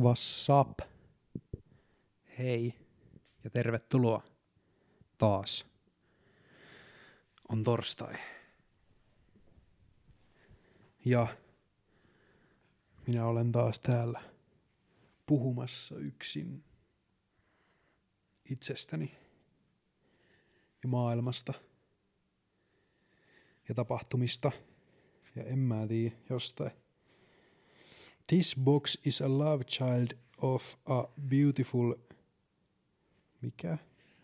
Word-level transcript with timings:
What's 0.00 0.48
up? 0.60 0.78
Hei 2.38 2.74
ja 3.44 3.50
tervetuloa 3.50 4.22
taas. 5.18 5.66
On 7.48 7.64
torstai. 7.64 8.14
Ja 11.04 11.26
minä 13.06 13.26
olen 13.26 13.52
taas 13.52 13.80
täällä 13.80 14.22
puhumassa 15.26 15.96
yksin 15.96 16.64
itsestäni 18.50 19.14
ja 20.82 20.88
maailmasta 20.88 21.54
ja 23.68 23.74
tapahtumista 23.74 24.52
ja 25.36 25.44
en 25.44 25.58
mä 25.58 25.86
tiedä 25.86 26.16
jostain. 26.30 26.83
This 28.26 28.56
box 28.56 28.98
is 29.06 29.22
a 29.22 29.38
love 29.38 29.64
child 29.64 30.08
of 30.38 30.74
a 30.86 31.04
beautiful 31.28 31.94
mikä? 33.44 33.78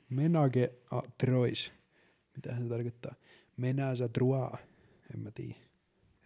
Menage 0.08 0.72
a 0.90 1.02
trois. 1.18 1.72
Mitä 2.36 2.56
se 2.56 2.68
tarkoittaa? 2.68 3.14
Menage 3.56 4.04
a 4.04 4.08
trois. 4.08 4.60
En 5.14 5.20
mä 5.20 5.30
tiedä. 5.30 5.54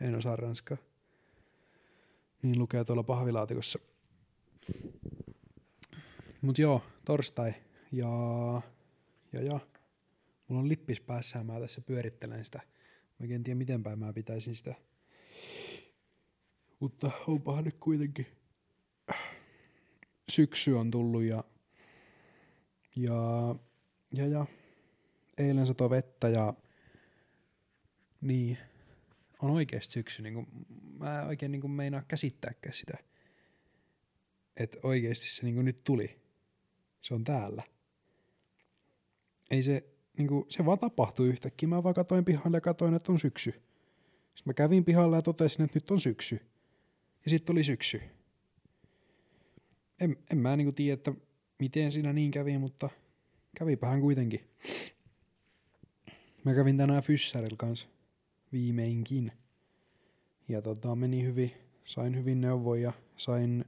En 0.00 0.14
osaa 0.14 0.36
ranskaa. 0.36 0.76
Niin 2.42 2.58
lukee 2.58 2.84
tuolla 2.84 3.02
pahvilaatikossa. 3.02 3.78
Mut 6.42 6.58
joo, 6.58 6.82
torstai. 7.04 7.54
Ja, 7.92 8.08
ja, 9.32 9.42
ja. 9.42 9.60
Mulla 10.48 10.62
on 10.62 10.68
lippis 10.68 11.00
päässä 11.00 11.38
ja 11.38 11.44
mä 11.44 11.60
tässä 11.60 11.80
pyörittelen 11.80 12.44
sitä. 12.44 12.60
Mä 13.18 13.34
en 13.34 13.42
tiedä 13.42 13.58
miten 13.58 13.82
päin 13.82 13.98
mä 13.98 14.12
pitäisin 14.12 14.54
sitä. 14.54 14.74
Mutta 16.84 17.10
onpahan 17.26 17.64
nyt 17.64 17.76
kuitenkin 17.80 18.26
syksy 20.28 20.72
on 20.72 20.90
tullut 20.90 21.22
ja, 21.22 21.44
ja, 22.96 23.54
ja, 24.12 24.26
ja 24.26 24.46
eilen 25.38 25.66
satoi 25.66 25.90
vettä 25.90 26.28
ja 26.28 26.54
niin, 28.20 28.58
on 29.42 29.50
oikeasti 29.50 29.92
syksy. 29.92 30.22
Niin 30.22 30.34
kuin, 30.34 30.46
mä 30.98 31.26
oikein 31.26 31.52
niin 31.52 31.60
kuin 31.60 31.70
meinaa 31.70 32.02
käsittääkään 32.08 32.74
sitä, 32.74 32.98
että 34.56 34.78
oikeasti 34.82 35.28
se 35.28 35.44
niin 35.44 35.64
nyt 35.64 35.84
tuli. 35.84 36.20
Se 37.00 37.14
on 37.14 37.24
täällä. 37.24 37.62
Ei 39.50 39.62
se, 39.62 39.88
niin 40.18 40.28
kuin, 40.28 40.46
se 40.48 40.64
vaan 40.64 40.78
tapahtui 40.78 41.28
yhtäkkiä. 41.28 41.68
Mä 41.68 41.82
vaan 41.82 41.94
katoin 41.94 42.24
pihalle 42.24 42.56
ja 42.56 42.60
katoin, 42.60 42.94
että 42.94 43.12
on 43.12 43.20
syksy. 43.20 43.50
Sitten 43.50 44.44
mä 44.46 44.54
kävin 44.54 44.84
pihalle 44.84 45.16
ja 45.16 45.22
totesin, 45.22 45.64
että 45.64 45.76
nyt 45.76 45.90
on 45.90 46.00
syksy. 46.00 46.53
Ja 47.24 47.30
sitten 47.30 47.54
oli 47.54 47.64
syksy. 47.64 48.02
En, 50.00 50.16
en 50.32 50.38
mä 50.38 50.56
niinku 50.56 50.72
tiedä, 50.72 50.94
että 50.94 51.12
miten 51.58 51.92
siinä 51.92 52.12
niin 52.12 52.30
kävi, 52.30 52.58
mutta 52.58 52.90
kävipähän 53.58 54.00
kuitenkin. 54.00 54.50
Mä 56.44 56.54
kävin 56.54 56.76
tänään 56.76 57.02
Fyssärillä 57.02 57.56
kanssa 57.56 57.88
viimeinkin. 58.52 59.32
Ja 60.48 60.62
tota, 60.62 60.94
meni 60.94 61.24
hyvin, 61.24 61.52
sain 61.84 62.16
hyvin 62.16 62.40
neuvoja, 62.40 62.92
sain 63.16 63.64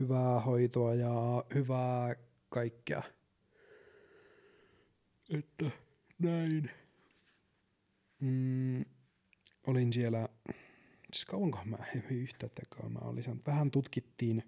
hyvää 0.00 0.40
hoitoa 0.40 0.94
ja 0.94 1.44
hyvää 1.54 2.16
kaikkea. 2.48 3.02
Että 5.34 5.70
näin. 6.18 6.70
Mm, 8.20 8.84
olin 9.66 9.92
siellä, 9.92 10.28
siis 11.12 11.24
kauankohan 11.24 11.68
mä 11.68 11.78
en 11.94 12.04
yhtä 12.10 12.48
tekoa 12.48 12.88
mä 12.88 12.98
olin, 12.98 13.42
vähän 13.46 13.70
tutkittiin 13.70 14.42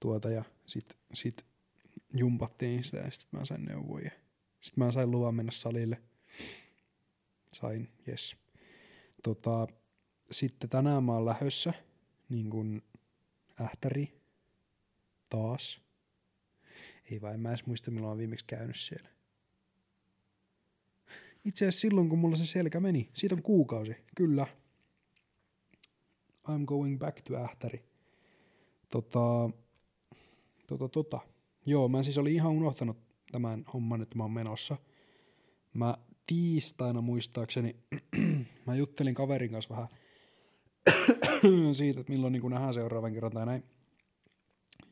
tuota 0.00 0.30
ja 0.30 0.44
sit, 0.66 0.98
sit 1.14 1.46
jumpattiin 2.14 2.84
sitä 2.84 2.96
ja 2.96 3.10
sit 3.10 3.32
mä 3.32 3.44
sain 3.44 3.64
neuvoja. 3.64 4.10
Sitten 4.60 4.84
mä 4.84 4.92
sain 4.92 5.10
luvan 5.10 5.34
mennä 5.34 5.52
salille. 5.52 6.02
Sain, 7.52 7.88
yes. 8.08 8.36
Tota, 9.22 9.66
sitten 10.30 10.70
tänään 10.70 11.04
mä 11.04 11.12
oon 11.12 11.26
lähössä, 11.26 11.72
niin 12.28 12.50
kuin 12.50 12.82
ähtäri, 13.60 14.20
taas. 15.28 15.80
Ei 17.10 17.20
vai, 17.20 17.38
mä 17.38 17.48
edes 17.48 17.66
muista 17.66 17.90
milloin 17.90 18.16
mä 18.16 18.18
viimeksi 18.18 18.44
käynyt 18.44 18.76
siellä. 18.76 19.08
Itse 21.44 21.64
asiassa 21.64 21.80
silloin, 21.80 22.08
kun 22.08 22.18
mulla 22.18 22.36
se 22.36 22.46
selkä 22.46 22.80
meni, 22.80 23.10
siitä 23.14 23.34
on 23.34 23.42
kuukausi, 23.42 23.96
kyllä. 24.14 24.46
I'm 26.50 26.64
going 26.64 26.98
back 26.98 27.22
to 27.22 27.36
ähtäri. 27.36 27.84
Tota, 28.90 29.50
tota, 30.66 30.88
tota. 30.88 31.20
Joo, 31.66 31.88
mä 31.88 32.02
siis 32.02 32.18
olin 32.18 32.34
ihan 32.34 32.52
unohtanut 32.52 32.96
tämän 33.32 33.64
homman, 33.74 34.02
että 34.02 34.16
mä 34.16 34.24
oon 34.24 34.32
menossa. 34.32 34.76
Mä 35.74 35.98
tiistaina 36.26 37.00
muistaakseni, 37.00 37.76
mä 38.66 38.74
juttelin 38.74 39.14
kaverin 39.14 39.50
kanssa 39.50 39.74
vähän 39.74 39.88
siitä, 41.74 42.00
että 42.00 42.12
milloin 42.12 42.32
niin 42.32 42.50
nähdään 42.50 42.74
seuraavan 42.74 43.12
kerran 43.12 43.32
tai 43.32 43.46
näin. 43.46 43.64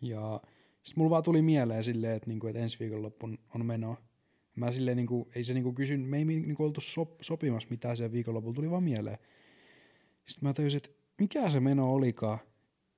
Ja 0.01 0.41
sitten 0.83 0.95
mulla 0.97 1.11
vaan 1.11 1.23
tuli 1.23 1.43
mieleen 1.43 1.85
silleen, 1.85 2.17
että, 2.17 2.29
niin 2.29 2.41
kuin, 2.41 2.51
että 2.51 2.63
ensi 2.63 2.79
viikonloppu 2.79 3.29
on 3.55 3.67
menoa. 3.67 3.97
Mä 4.57 4.73
silleen, 4.73 4.97
niin 4.97 5.07
kuin, 5.07 5.29
ei 5.35 5.43
se 5.43 5.55
niin 5.55 5.75
kysyn, 5.75 6.01
me 6.01 6.19
ei 6.19 6.25
niin 6.25 6.55
kuin 6.55 6.67
oltu 6.67 6.81
sop, 6.81 7.21
sopimassa 7.21 7.69
mitään 7.71 7.97
sen 7.97 8.13
viikonlopulla, 8.13 8.55
tuli 8.55 8.71
vaan 8.71 8.83
mieleen. 8.83 9.19
Sitten 10.27 10.49
mä 10.49 10.53
tajusin, 10.53 10.77
että 10.77 11.06
mikä 11.19 11.51
se 11.51 11.61
meno 11.61 11.93
olikaan. 11.93 12.39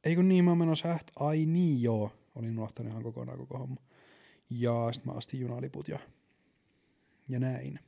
Eikö 0.04 0.22
niin, 0.22 0.44
mä 0.44 0.50
oon 0.50 0.58
menossa 0.58 0.90
äht... 0.90 1.10
Ai 1.16 1.46
niin, 1.46 1.82
joo. 1.82 2.12
Olin 2.34 2.58
unohtanut 2.58 2.90
ihan 2.90 3.02
kokonaan 3.02 3.38
koko 3.38 3.58
homma. 3.58 3.80
Ja 4.50 4.88
sitten 4.92 5.12
mä 5.12 5.16
astin 5.18 5.40
junaliput 5.40 5.88
ja, 5.88 5.98
ja 7.28 7.40
näin. 7.40 7.80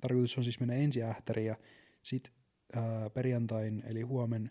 Tarkoitus 0.00 0.38
on 0.38 0.44
siis 0.44 0.60
mennä 0.60 0.74
ensi 0.74 1.02
ähtäriin 1.02 1.46
ja 1.46 1.56
sit 2.02 2.32
ää, 2.72 3.10
perjantain 3.10 3.82
eli 3.86 4.02
huomen 4.02 4.50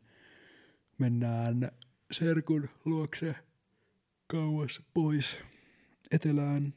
mennään 0.97 1.71
Serkun 2.11 2.69
luokse 2.85 3.35
kauas 4.27 4.81
pois 4.93 5.37
etelään 6.11 6.73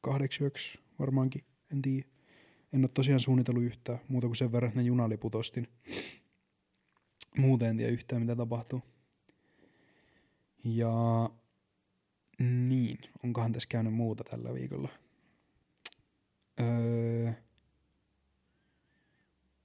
kahdeksi 0.00 0.42
yöksi 0.42 0.78
varmaankin, 0.98 1.44
en 1.72 1.82
tiedä. 1.82 2.06
En 2.72 2.80
ole 2.80 2.90
tosiaan 2.94 3.20
suunnitellut 3.20 3.62
yhtään, 3.62 3.98
muuta 4.08 4.26
kuin 4.26 4.36
sen 4.36 4.52
verran, 4.52 4.68
että 4.68 4.80
ne 4.80 4.86
junaliput 4.86 5.34
ostin. 5.34 5.68
Muuten 7.38 7.68
en 7.68 7.76
tiedä 7.76 7.92
yhtään, 7.92 8.22
mitä 8.22 8.36
tapahtuu. 8.36 8.82
Ja 10.64 11.30
niin, 12.38 12.98
onkohan 13.24 13.52
tässä 13.52 13.68
käynyt 13.68 13.94
muuta 13.94 14.24
tällä 14.24 14.54
viikolla? 14.54 14.88
Öö, 16.60 17.32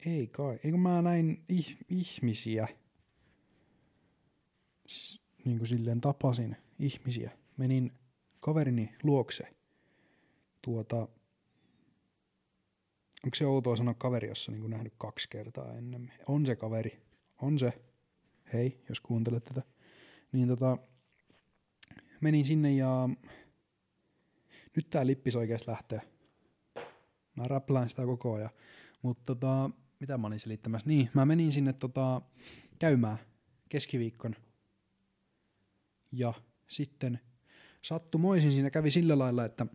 ei 0.06 0.28
kai. 0.28 0.60
Eikö 0.64 0.78
mä 0.78 1.02
näin 1.02 1.44
ih- 1.54 1.78
ihmisiä? 1.90 2.68
S- 4.90 5.22
niin 5.46 5.58
kuin 5.58 5.68
silleen 5.68 6.02
tapasin 6.02 6.58
ihmisiä. 6.80 7.32
Menin 7.58 7.92
kaverini 8.40 8.96
luokse. 9.04 9.56
Tuota, 10.62 10.98
onko 13.24 13.36
se 13.36 13.46
outoa 13.46 13.76
sanoa 13.76 13.94
kaveri, 13.94 14.28
jos 14.28 14.50
on 14.50 14.56
niin 14.56 14.70
nähnyt 14.70 14.94
kaksi 14.98 15.30
kertaa 15.30 15.74
ennen? 15.78 16.14
On 16.28 16.46
se 16.46 16.56
kaveri. 16.56 17.11
On 17.42 17.60
se. 17.60 17.74
Hei, 18.54 18.84
jos 18.90 19.00
kuuntelet 19.00 19.44
tätä. 19.44 19.62
Niin 20.32 20.48
tota, 20.48 20.78
menin 22.22 22.46
sinne 22.46 22.74
ja 22.74 23.10
nyt 24.76 24.90
tää 24.90 25.06
lippis 25.06 25.36
oikeasti 25.36 25.72
lähtee. 25.72 26.02
Mä 27.36 27.44
räplään 27.48 27.90
sitä 27.90 28.06
koko 28.06 28.34
ajan. 28.34 28.50
Mutta 29.02 29.24
tota, 29.26 29.70
mitä 30.00 30.18
mä 30.18 30.28
olin 30.28 30.40
selittämässä? 30.40 30.88
Niin, 30.88 31.10
mä 31.14 31.26
menin 31.26 31.52
sinne 31.52 31.74
tota, 31.74 32.22
käymään 32.80 33.18
keskiviikkon. 33.70 34.36
Ja 36.12 36.34
sitten 36.68 37.20
sattumoisin 37.82 38.52
siinä 38.52 38.70
kävi 38.70 38.92
sillä 38.92 39.20
lailla, 39.20 39.46
että 39.46 39.66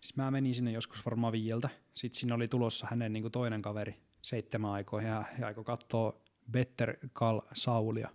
siis 0.00 0.16
mä 0.16 0.30
menin 0.30 0.54
sinne 0.54 0.72
joskus 0.72 1.04
varmaan 1.04 1.32
viieltä. 1.32 1.68
Sitten 1.94 2.20
siinä 2.20 2.34
oli 2.34 2.48
tulossa 2.48 2.86
hänen 2.90 3.12
niin 3.12 3.22
kuin 3.22 3.32
toinen 3.32 3.62
kaveri 3.62 3.94
seitsemän 4.22 4.70
aikoihin 4.70 5.10
ja, 5.10 5.24
ja 5.38 5.54
katsoa 5.64 6.27
Better 6.50 6.96
Call 7.14 7.40
Saulia. 7.52 8.08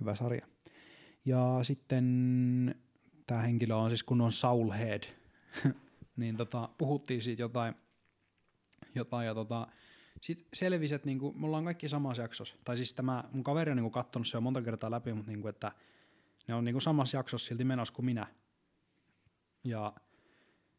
Hyvä 0.00 0.14
sarja. 0.14 0.46
Ja 1.24 1.58
sitten 1.62 2.74
tämä 3.26 3.42
henkilö 3.42 3.74
on 3.74 3.90
siis 3.90 4.02
kun 4.02 4.20
on 4.20 4.32
Saul 4.32 4.70
Head, 4.70 5.02
niin 6.16 6.36
tota, 6.36 6.68
puhuttiin 6.78 7.22
siitä 7.22 7.42
jotain, 7.42 7.74
jotain 8.94 9.26
ja 9.26 9.34
tota, 9.34 9.66
sitten 10.22 10.46
selvisi, 10.54 10.94
että 10.94 11.06
niinku, 11.06 11.32
me 11.32 11.46
ollaan 11.46 11.64
kaikki 11.64 11.88
samassa 11.88 12.22
jaksossa. 12.22 12.56
Tai 12.64 12.76
siis 12.76 12.94
tämä 12.94 13.24
mun 13.32 13.44
kaveri 13.44 13.70
on 13.70 13.76
niinku 13.76 13.90
kattonut 13.90 14.28
se 14.28 14.36
jo 14.36 14.40
monta 14.40 14.62
kertaa 14.62 14.90
läpi, 14.90 15.12
mutta 15.12 15.30
niinku, 15.30 15.48
että 15.48 15.72
ne 16.48 16.54
on 16.54 16.64
niinku 16.64 16.80
samassa 16.80 17.16
jaksossa 17.16 17.48
silti 17.48 17.64
menossa 17.64 17.94
kuin 17.94 18.06
minä. 18.06 18.26
Ja 19.64 19.92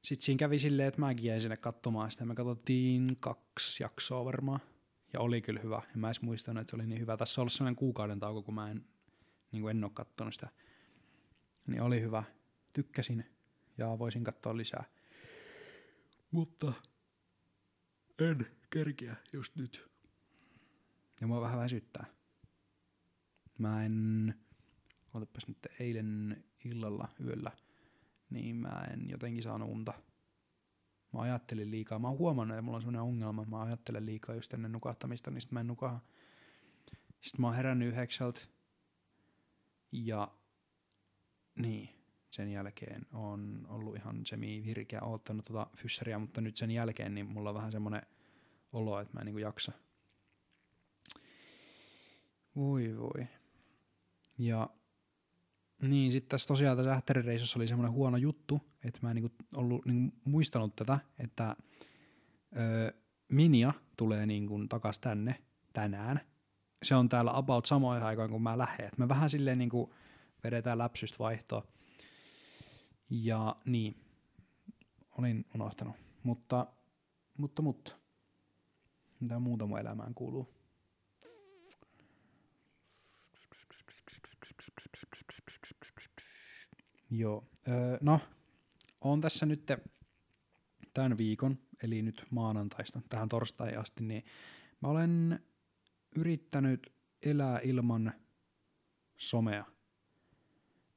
sitten 0.04 0.26
siinä 0.26 0.40
kävi 0.40 0.60
silleen, 0.60 0.88
että 0.88 1.00
mäkin 1.00 1.26
jäin 1.26 1.42
sinne 1.42 1.58
katsomaan 1.58 2.12
sitä. 2.12 2.26
Me 2.26 2.36
katsottiin 2.36 3.18
kaksi 3.22 3.84
jaksoa 3.84 4.26
varmaan. 4.26 4.60
Ja 5.14 5.20
oli 5.20 5.42
kyllä 5.42 5.60
hyvä. 5.60 5.82
En 5.94 6.00
mä 6.00 6.08
edes 6.08 6.22
muistanut, 6.22 6.62
että 6.62 6.72
se 6.72 6.76
oli 6.76 6.88
niin 6.88 7.02
hyvä. 7.02 7.18
Tässä 7.18 7.42
on 7.42 7.44
ollut 7.44 7.54
sellainen 7.54 7.76
kuukauden 7.76 8.20
tauko, 8.20 8.44
kun 8.44 8.54
mä 8.54 8.72
en 8.72 8.86
niin 9.52 9.62
kuin 9.62 9.78
en 9.78 9.84
ole 9.84 9.92
kattonut 9.94 10.34
sitä. 10.34 10.50
Niin 11.68 11.82
oli 11.82 12.02
hyvä. 12.02 12.24
Tykkäsin 12.74 13.26
ja 13.78 14.00
voisin 14.00 14.24
katsoa 14.24 14.58
lisää. 14.58 14.84
Mutta 16.32 16.74
en 18.20 18.48
kerkiä 18.70 19.16
just 19.34 19.56
nyt. 19.56 19.90
Ja 21.22 21.28
mua 21.28 21.42
vähän 21.42 21.60
väsyttää. 21.60 22.06
Mä 23.58 23.86
en, 23.86 24.36
otapas 25.14 25.48
nyt 25.48 25.68
eilen 25.80 26.44
illalla 26.66 27.08
yöllä, 27.26 27.52
niin 28.30 28.56
mä 28.56 28.88
en 28.94 29.10
jotenkin 29.10 29.44
saanut 29.44 29.70
unta. 29.70 29.94
Mä 31.14 31.22
ajattelin 31.22 31.72
liikaa. 31.72 32.00
Mä 32.00 32.08
oon 32.08 32.18
huomannut, 32.18 32.56
että 32.56 32.62
mulla 32.62 32.76
on 32.76 32.82
sellainen 32.82 33.02
ongelma, 33.02 33.46
mä 33.46 33.62
ajattelen 33.62 34.06
liikaa 34.06 34.36
just 34.36 34.54
ennen 34.54 34.72
nukahtamista, 34.72 35.32
niin 35.32 35.42
sit 35.42 35.52
mä 35.52 35.60
en 35.60 35.68
nukaha. 35.68 36.00
Sitten 37.22 37.42
mä 37.42 37.48
oon 37.48 37.56
herännyt 37.56 37.88
yhdeksältä. 37.88 38.42
Ja 39.92 40.32
niin, 41.56 41.90
sen 42.32 42.52
jälkeen 42.52 43.06
on 43.14 43.66
ollut 43.70 43.96
ihan 43.96 44.26
semi-virkeä, 44.26 45.02
oottanut 45.02 45.46
tota 45.46 45.68
fyssäriä, 45.76 46.20
mutta 46.20 46.42
nyt 46.42 46.58
sen 46.58 46.72
jälkeen 46.72 47.16
niin 47.16 47.26
mulla 47.26 47.50
on 47.50 47.56
vähän 47.56 47.72
semmoinen 47.72 48.02
olo, 48.74 49.00
että 49.00 49.14
mä 49.14 49.20
en 49.20 49.26
niinku 49.26 49.40
jaksa. 49.40 49.72
Voi 52.56 52.98
voi. 52.98 53.28
Ja 54.38 54.70
niin, 55.82 56.12
sitten 56.12 56.30
tässä 56.30 56.48
tosiaan 56.48 56.78
tässä 56.78 56.94
ähtärireissussa 56.94 57.60
oli 57.60 57.68
semmoinen 57.68 57.92
huono 57.92 58.18
juttu, 58.18 58.62
että 58.84 59.00
mä 59.02 59.12
en 59.12 59.16
niinku 59.16 59.36
ollut 59.56 59.86
niinku 59.86 60.18
muistanut 60.24 60.76
tätä, 60.76 61.00
että 61.20 61.56
ö, 62.58 62.94
Minia 63.30 63.74
tulee 63.98 64.26
niinku 64.26 64.68
takas 64.70 65.00
tänne 65.00 65.36
tänään. 65.74 66.22
Se 66.84 66.96
on 66.96 67.10
täällä 67.10 67.38
about 67.38 67.66
samoin 67.66 68.04
aikaan 68.04 68.30
kuin 68.30 68.42
mä 68.42 68.58
lähden. 68.58 68.86
Et 68.88 68.98
me 68.98 69.08
vähän 69.08 69.30
silleen 69.30 69.58
niinku 69.58 69.94
vedetään 70.44 70.78
läpsystä 70.78 71.20
vaihtoa. 71.20 71.64
Ja 73.10 73.56
niin, 73.66 73.96
olin 75.18 75.46
unohtanut. 75.56 75.96
Mutta, 76.24 76.68
mutta, 77.38 77.62
mutta, 77.62 77.96
mitä 79.20 79.40
muuta 79.40 79.66
mun 79.66 79.80
elämään 79.80 80.14
kuuluu? 80.14 80.59
Joo, 87.10 87.48
öö, 87.68 87.98
no, 88.02 88.20
on 89.02 89.22
tässä 89.22 89.46
nyt 89.46 89.72
tämän 90.94 91.18
viikon, 91.18 91.58
eli 91.84 92.02
nyt 92.02 92.26
maanantaista 92.30 93.02
tähän 93.10 93.30
torstaihin 93.30 93.80
asti, 93.80 94.04
niin 94.04 94.26
mä 94.82 94.88
olen 94.88 95.40
yrittänyt 96.16 96.94
elää 97.24 97.60
ilman 97.64 98.14
somea. 99.18 99.66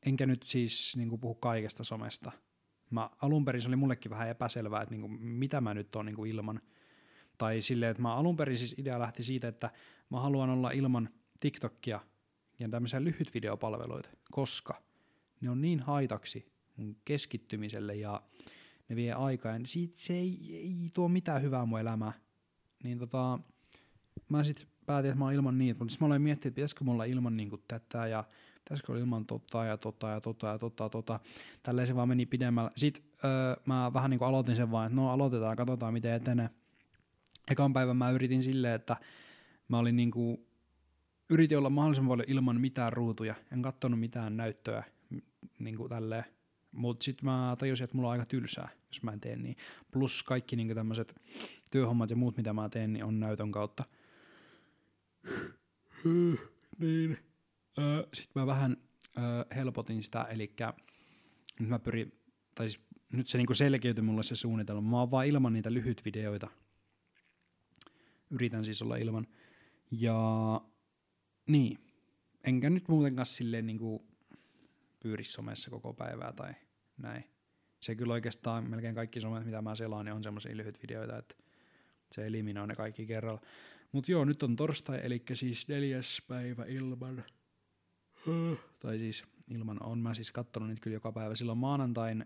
Enkä 0.06 0.26
nyt 0.26 0.42
siis 0.42 0.96
niin 0.96 1.20
puhu 1.20 1.34
kaikesta 1.34 1.84
somesta. 1.84 2.32
Mä, 2.90 3.10
alun 3.22 3.44
perin 3.44 3.62
se 3.62 3.68
oli 3.68 3.76
mullekin 3.76 4.10
vähän 4.10 4.28
epäselvää, 4.28 4.82
että 4.82 4.94
niin 4.94 5.00
kuin, 5.00 5.22
mitä 5.22 5.60
mä 5.60 5.74
nyt 5.74 5.96
on 5.96 6.06
niin 6.06 6.26
ilman. 6.26 6.60
Tai 7.38 7.62
silleen, 7.62 7.90
että 7.90 8.02
mä 8.02 8.14
alun 8.14 8.36
perin 8.36 8.58
siis 8.58 8.74
idea 8.78 8.98
lähti 8.98 9.22
siitä, 9.22 9.48
että 9.48 9.70
mä 10.10 10.20
haluan 10.20 10.50
olla 10.50 10.70
ilman 10.70 11.08
TikTokia 11.40 12.00
ja 12.58 12.68
tämmöisiä 12.68 13.04
lyhyt 13.04 13.34
videopalveluita, 13.34 14.08
koska 14.30 14.82
ne 15.42 15.50
on 15.50 15.60
niin 15.60 15.80
haitaksi 15.80 16.52
mun 16.76 16.96
keskittymiselle 17.04 17.94
ja 17.94 18.22
ne 18.88 18.96
vie 18.96 19.12
aikaa, 19.12 19.52
ja 19.52 19.60
siitä 19.64 19.96
se 19.96 20.14
ei, 20.14 20.56
ei 20.56 20.88
tuo 20.94 21.08
mitään 21.08 21.42
hyvää 21.42 21.66
mun 21.66 21.80
elämää. 21.80 22.12
Niin 22.84 22.98
tota, 22.98 23.38
mä 24.28 24.44
sitten 24.44 24.66
päätin, 24.86 25.10
että 25.10 25.18
mä 25.18 25.24
oon 25.24 25.34
ilman 25.34 25.58
niitä, 25.58 25.78
mutta 25.78 25.96
mä 26.00 26.06
olen 26.06 26.22
miettinyt, 26.22 26.46
että 26.46 26.54
pitäisikö 26.54 26.84
mulla 26.84 27.04
ilman 27.04 27.36
niin 27.36 27.50
kuin 27.50 27.62
tätä 27.68 28.06
ja 28.06 28.24
pitäisikö 28.64 28.92
olla 28.92 29.00
ilman 29.00 29.26
tota 29.26 29.64
ja 29.64 29.76
tota 29.76 30.08
ja 30.08 30.20
tota 30.20 30.46
ja 30.46 30.58
tota, 30.58 30.88
tota. 30.88 31.20
Tälleen 31.62 31.86
se 31.86 31.96
vaan 31.96 32.08
meni 32.08 32.26
pidemmällä. 32.26 32.70
Sitten 32.76 33.04
öö, 33.24 33.56
mä 33.66 33.92
vähän 33.92 34.10
niin 34.10 34.18
kuin 34.18 34.28
aloitin 34.28 34.56
sen 34.56 34.70
vaan, 34.70 34.86
että 34.86 34.96
no 34.96 35.10
aloitetaan, 35.10 35.56
katsotaan 35.56 35.92
miten 35.92 36.12
etenee. 36.12 36.50
Ekan 37.50 37.72
päivän 37.72 37.96
mä 37.96 38.10
yritin 38.10 38.42
silleen, 38.42 38.74
että 38.74 38.96
mä 39.68 39.78
olin 39.78 39.96
niin 39.96 40.10
kuin, 40.10 40.46
yritin 41.30 41.58
olla 41.58 41.70
mahdollisimman 41.70 42.08
paljon 42.08 42.30
ilman 42.30 42.60
mitään 42.60 42.92
ruutuja, 42.92 43.34
en 43.52 43.62
katsonut 43.62 44.00
mitään 44.00 44.36
näyttöä, 44.36 44.84
niin 45.58 45.76
kuin 45.76 45.88
tälleen. 45.88 46.24
Mutta 46.72 47.04
sitten 47.04 47.24
mä 47.24 47.56
tajusin, 47.58 47.84
että 47.84 47.96
mulla 47.96 48.08
on 48.08 48.12
aika 48.12 48.26
tylsää, 48.26 48.68
jos 48.88 49.02
mä 49.02 49.12
en 49.12 49.20
tee 49.20 49.36
niin. 49.36 49.56
Plus 49.90 50.22
kaikki 50.22 50.56
niin 50.56 50.74
tämmöiset 50.74 51.20
työhommat 51.70 52.10
ja 52.10 52.16
muut, 52.16 52.36
mitä 52.36 52.52
mä 52.52 52.68
teen, 52.68 52.92
niin 52.92 53.04
on 53.04 53.20
näytön 53.20 53.52
kautta. 53.52 53.84
niin. 56.78 57.18
Öö, 57.78 58.02
sitten 58.14 58.42
mä 58.42 58.46
vähän 58.46 58.76
öö, 59.18 59.44
helpotin 59.54 60.02
sitä, 60.02 60.22
eli 60.22 60.54
nyt 61.60 61.68
mä 61.68 61.78
pyrin, 61.78 62.12
tai 62.54 62.70
siis 62.70 62.84
nyt 63.12 63.28
se 63.28 63.38
niinku 63.38 63.54
selkeytyi 63.54 64.04
mulle 64.04 64.22
se 64.22 64.36
suunnitelma. 64.36 64.90
Mä 64.90 64.98
oon 64.98 65.10
vaan 65.10 65.26
ilman 65.26 65.52
niitä 65.52 65.72
lyhyt 65.72 66.04
videoita. 66.04 66.48
Yritän 68.30 68.64
siis 68.64 68.82
olla 68.82 68.96
ilman. 68.96 69.26
Ja 69.90 70.60
niin, 71.46 71.78
enkä 72.44 72.70
nyt 72.70 72.88
muutenkaan 72.88 73.26
silleen 73.26 73.66
niinku 73.66 74.11
pyöri 75.02 75.24
somessa 75.24 75.70
koko 75.70 75.94
päivää 75.94 76.32
tai 76.32 76.54
näin. 76.96 77.24
Se 77.80 77.94
kyllä 77.94 78.12
oikeastaan 78.12 78.70
melkein 78.70 78.94
kaikki 78.94 79.20
somet, 79.20 79.44
mitä 79.44 79.62
mä 79.62 79.74
selaan, 79.74 80.04
niin 80.04 80.14
on 80.14 80.22
semmoisia 80.22 80.56
lyhyt 80.56 80.82
videoita, 80.82 81.18
että 81.18 81.34
se 82.12 82.26
eliminoi 82.26 82.68
ne 82.68 82.74
kaikki 82.74 83.06
kerralla. 83.06 83.40
Mutta 83.92 84.12
joo, 84.12 84.24
nyt 84.24 84.42
on 84.42 84.56
torstai, 84.56 85.00
eli 85.02 85.22
siis 85.32 85.68
neljäs 85.68 86.22
päivä 86.28 86.64
ilman. 86.64 87.24
tai 88.80 88.98
siis 88.98 89.24
ilman 89.48 89.82
on 89.82 89.98
mä 89.98 90.14
siis 90.14 90.32
kattonut 90.32 90.68
niitä 90.68 90.80
kyllä 90.80 90.94
joka 90.94 91.12
päivä. 91.12 91.34
Silloin 91.34 91.58
maanantain 91.58 92.24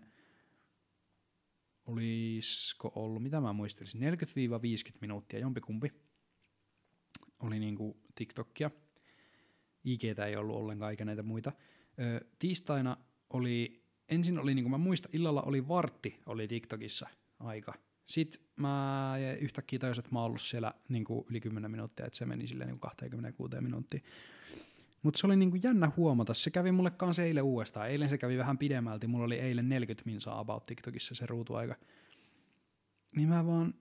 olisiko 1.85 2.91
ollut, 2.95 3.23
mitä 3.23 3.41
mä 3.41 3.53
muistelisin, 3.53 4.01
40-50 4.01 4.97
minuuttia, 5.01 5.39
jompikumpi. 5.39 5.93
Oli 7.39 7.59
niinku 7.59 7.97
TikTokia. 8.15 8.71
IGtä 9.83 10.25
ei 10.25 10.35
ollut 10.35 10.55
ollenkaan 10.55 10.91
eikä 10.91 11.05
näitä 11.05 11.23
muita. 11.23 11.51
Tiistaina 12.39 12.97
oli, 13.29 13.83
ensin 14.09 14.39
oli, 14.39 14.55
niin 14.55 14.63
kuin 14.63 14.71
mä 14.71 14.77
muistan, 14.77 15.11
illalla 15.13 15.41
oli 15.41 15.67
vartti, 15.67 16.19
oli 16.25 16.47
TikTokissa 16.47 17.07
aika. 17.39 17.73
Sitten 18.07 18.41
mä 18.55 19.15
yhtäkkiä 19.39 19.79
tajusin, 19.79 19.99
että 20.01 20.13
mä 20.13 20.19
oon 20.19 20.25
ollut 20.25 20.41
siellä 20.41 20.73
niin 20.89 21.03
kuin 21.03 21.25
yli 21.29 21.39
10 21.39 21.71
minuuttia, 21.71 22.05
että 22.05 22.17
se 22.17 22.25
meni 22.25 22.47
silleen 22.47 22.69
niin 22.69 22.79
26 22.79 23.61
minuuttia. 23.61 23.99
Mutta 25.01 25.17
se 25.19 25.27
oli 25.27 25.35
niin 25.35 25.49
kuin 25.49 25.63
jännä 25.63 25.91
huomata. 25.97 26.33
Se 26.33 26.49
kävi 26.49 26.71
mulle 26.71 26.91
kanssa 26.91 27.23
eilen 27.23 27.43
uudestaan. 27.43 27.89
Eilen 27.89 28.09
se 28.09 28.17
kävi 28.17 28.37
vähän 28.37 28.57
pidemmälti. 28.57 29.07
Mulla 29.07 29.25
oli 29.25 29.39
eilen 29.39 29.69
40 29.69 30.09
minsaa 30.09 30.39
about 30.39 30.63
TikTokissa 30.63 31.15
se 31.15 31.25
ruutuaika. 31.25 31.75
Niin 33.15 33.29
mä 33.29 33.45
vaan 33.45 33.73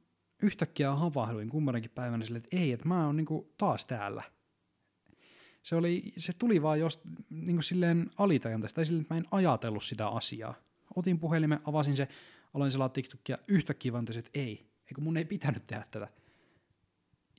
yhtäkkiä 0.43 0.95
havahduin 0.95 1.49
kummankin 1.49 1.91
päivänä 1.91 2.25
silleen, 2.25 2.45
että 2.45 2.57
ei, 2.57 2.73
että 2.73 2.89
mä 2.89 3.07
oon 3.07 3.17
niinku 3.17 3.55
taas 3.59 3.85
täällä 3.87 4.23
se, 5.67 5.77
oli, 5.77 6.03
se 6.17 6.33
tuli 6.33 6.63
vaan 6.63 6.81
jos 6.81 7.01
niin 7.31 7.57
kuin 7.57 7.63
silleen 7.63 8.11
alitajantaista, 8.19 8.75
tai 8.75 8.85
silleen, 8.85 9.03
että 9.03 9.15
mä 9.15 9.19
en 9.19 9.27
ajatellut 9.31 9.85
sitä 9.85 10.09
asiaa. 10.09 10.55
Otin 10.97 11.19
puhelimen, 11.19 11.61
avasin 11.65 11.97
se, 11.97 12.09
aloin 12.55 12.71
selaa 12.71 12.89
TikTokia, 12.89 13.39
yhtäkkiä 13.49 13.93
vaan 13.93 14.07
että 14.19 14.31
ei, 14.35 14.71
eikö 14.87 15.01
mun 15.01 15.17
ei 15.17 15.25
pitänyt 15.25 15.67
tehdä 15.67 15.85
tätä. 15.91 16.09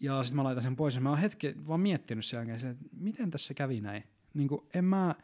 Ja 0.02 0.24
sitten 0.24 0.36
mä 0.36 0.44
laitan 0.44 0.64
sen 0.64 0.76
pois, 0.76 0.96
ja 0.96 1.02
mä 1.02 1.10
oon 1.10 1.18
hetken 1.18 1.68
vaan 1.68 1.80
miettinyt 1.80 2.26
sen 2.26 2.38
jälkeen, 2.38 2.72
että 2.72 2.86
miten 2.92 3.32
tässä 3.32 3.54
kävi 3.54 3.82
näin. 3.82 4.04
Niin 4.34 4.48
kuin, 4.48 4.62
en 4.74 4.86
mä 4.86 5.16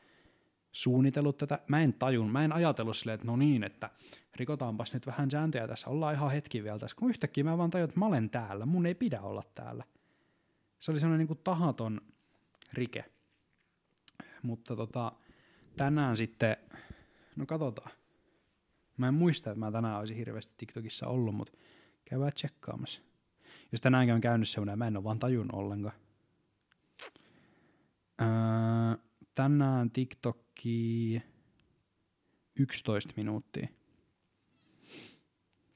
suunnitellut 0.72 1.38
tätä, 1.38 1.60
mä 1.68 1.82
en 1.82 1.94
tajun, 1.94 2.32
mä 2.32 2.46
en 2.46 2.54
ajatellut 2.54 2.98
silleen, 2.98 3.16
että 3.16 3.28
no 3.28 3.36
niin, 3.36 3.64
että 3.64 3.90
rikotaanpas 4.36 4.94
nyt 4.94 5.08
vähän 5.08 5.32
sääntöjä 5.32 5.68
tässä, 5.68 5.90
ollaan 5.90 6.16
ihan 6.16 6.32
hetki 6.32 6.64
vielä 6.64 6.80
tässä, 6.80 6.98
kun 6.98 7.10
yhtäkkiä 7.10 7.44
mä 7.44 7.58
vaan 7.58 7.70
tajun, 7.70 7.90
että 7.90 8.00
mä 8.00 8.06
olen 8.06 8.30
täällä, 8.30 8.66
mun 8.66 8.86
ei 8.86 8.96
pidä 8.96 9.22
olla 9.22 9.44
täällä. 9.56 9.84
Se 10.80 10.92
oli 10.92 11.00
semmoinen 11.00 11.20
niin 11.20 11.28
kuin 11.28 11.40
tahaton 11.44 12.02
rike. 12.74 13.06
Mutta 14.44 14.76
tota, 14.76 15.12
tänään 15.78 16.18
sitten, 16.18 16.58
no 17.36 17.46
katsotaan. 17.46 17.92
Mä 18.98 19.08
en 19.08 19.14
muista, 19.14 19.52
että 19.52 19.60
mä 19.60 19.72
tänään 19.72 20.00
olisin 20.00 20.18
hirveästi 20.18 20.54
TikTokissa 20.58 21.08
ollut, 21.08 21.36
mutta 21.36 21.54
käydään 22.06 22.34
tsekkaamassa. 22.34 23.02
Jos 23.72 23.82
tänäänkin 23.82 24.16
on 24.16 24.22
käynyt 24.22 24.50
semmoinen, 24.50 24.80
mä 24.80 24.88
en 24.88 24.98
ole 24.98 25.04
vaan 25.04 25.20
tajunnut 25.20 25.60
ollenkaan. 25.60 25.96
Öö, 28.22 28.28
tänään 29.36 29.92
TikTokki 29.92 31.22
11 32.60 33.14
minuuttia. 33.18 33.68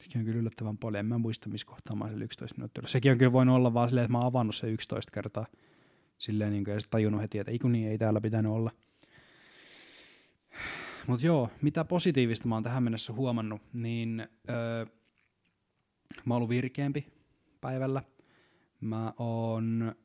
Sekin 0.02 0.20
on 0.20 0.26
kyllä 0.26 0.40
yllättävän 0.40 0.78
paljon. 0.78 1.00
En 1.00 1.06
mä 1.06 1.18
muista, 1.18 1.50
missä 1.50 1.68
kohtaa 1.68 1.96
mä 1.96 2.10
11 2.10 2.58
minuuttia. 2.58 2.88
Sekin 2.88 3.12
on 3.12 3.18
kyllä 3.18 3.32
voinut 3.32 3.56
olla 3.56 3.74
vaan 3.74 3.90
silleen, 3.90 4.06
että 4.06 4.12
mä 4.12 4.18
oon 4.18 4.28
avannut 4.28 4.56
se 4.56 4.70
11 4.70 5.12
kertaa 5.12 5.48
silleen 6.18 6.52
niin 6.52 6.64
kuin, 6.64 6.74
ja 6.74 6.80
tajunnut 6.90 7.22
heti, 7.22 7.40
että 7.40 7.52
ei 7.52 7.60
kun 7.60 7.72
niin, 7.72 7.90
ei 7.90 7.98
täällä 7.98 8.22
pitänyt 8.22 8.52
olla. 8.52 8.72
Mutta 11.08 11.26
joo, 11.26 11.50
mitä 11.62 11.86
positiivista 11.86 12.48
mä 12.48 12.56
oon 12.56 12.64
tähän 12.64 12.84
mennessä 12.84 13.14
huomannut, 13.14 13.62
niin 13.74 14.28
öö, 14.50 14.86
mä 16.26 16.34
oon 16.34 16.38
ollut 16.38 16.50
virkeämpi 16.50 17.08
päivällä. 17.62 18.04
Mä 18.82 19.14
oon 19.20 19.96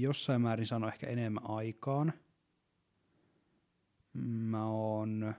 jossain 0.00 0.40
määrin 0.40 0.66
saanut 0.66 0.88
ehkä 0.88 1.06
enemmän 1.06 1.50
aikaan. 1.50 2.12
Mä 4.22 4.66
oon 4.66 5.34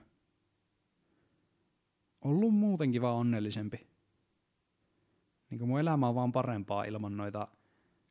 ollut 2.20 2.54
muutenkin 2.54 3.02
vaan 3.02 3.16
onnellisempi. 3.16 3.86
Niin 5.50 5.58
kuin 5.58 5.68
mun 5.68 5.80
elämä 5.80 6.08
on 6.08 6.14
vaan 6.14 6.32
parempaa 6.32 6.84
ilman 6.84 7.16
noita 7.16 7.48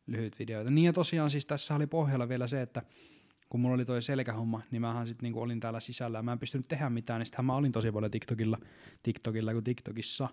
lyhyt 0.08 0.40
videoita. 0.40 0.72
Niin 0.72 0.86
ja 0.86 0.94
tosiaan 0.94 1.30
siis 1.30 1.46
tässä 1.46 1.76
oli 1.76 1.88
pohjalla 1.88 2.30
vielä 2.30 2.48
se, 2.48 2.62
että 2.62 2.82
kun 3.50 3.60
mulla 3.60 3.76
oli 3.76 3.86
toi 3.86 4.02
selkähomma, 4.02 4.62
niin 4.72 4.82
mähän 4.82 5.08
sitten 5.08 5.24
niinku 5.24 5.42
olin 5.42 5.60
täällä 5.60 5.80
sisällä 5.80 6.18
ja 6.18 6.24
mä 6.24 6.32
en 6.32 6.40
pystynyt 6.40 6.68
tehdä 6.68 6.90
mitään, 6.90 7.22
niin 7.22 7.46
mä 7.46 7.56
olin 7.56 7.72
tosi 7.72 7.92
paljon 7.92 8.12
TikTokilla, 8.12 8.58
TikTokilla 9.04 9.52
kuin 9.54 9.64
TikTokissa. 9.64 10.30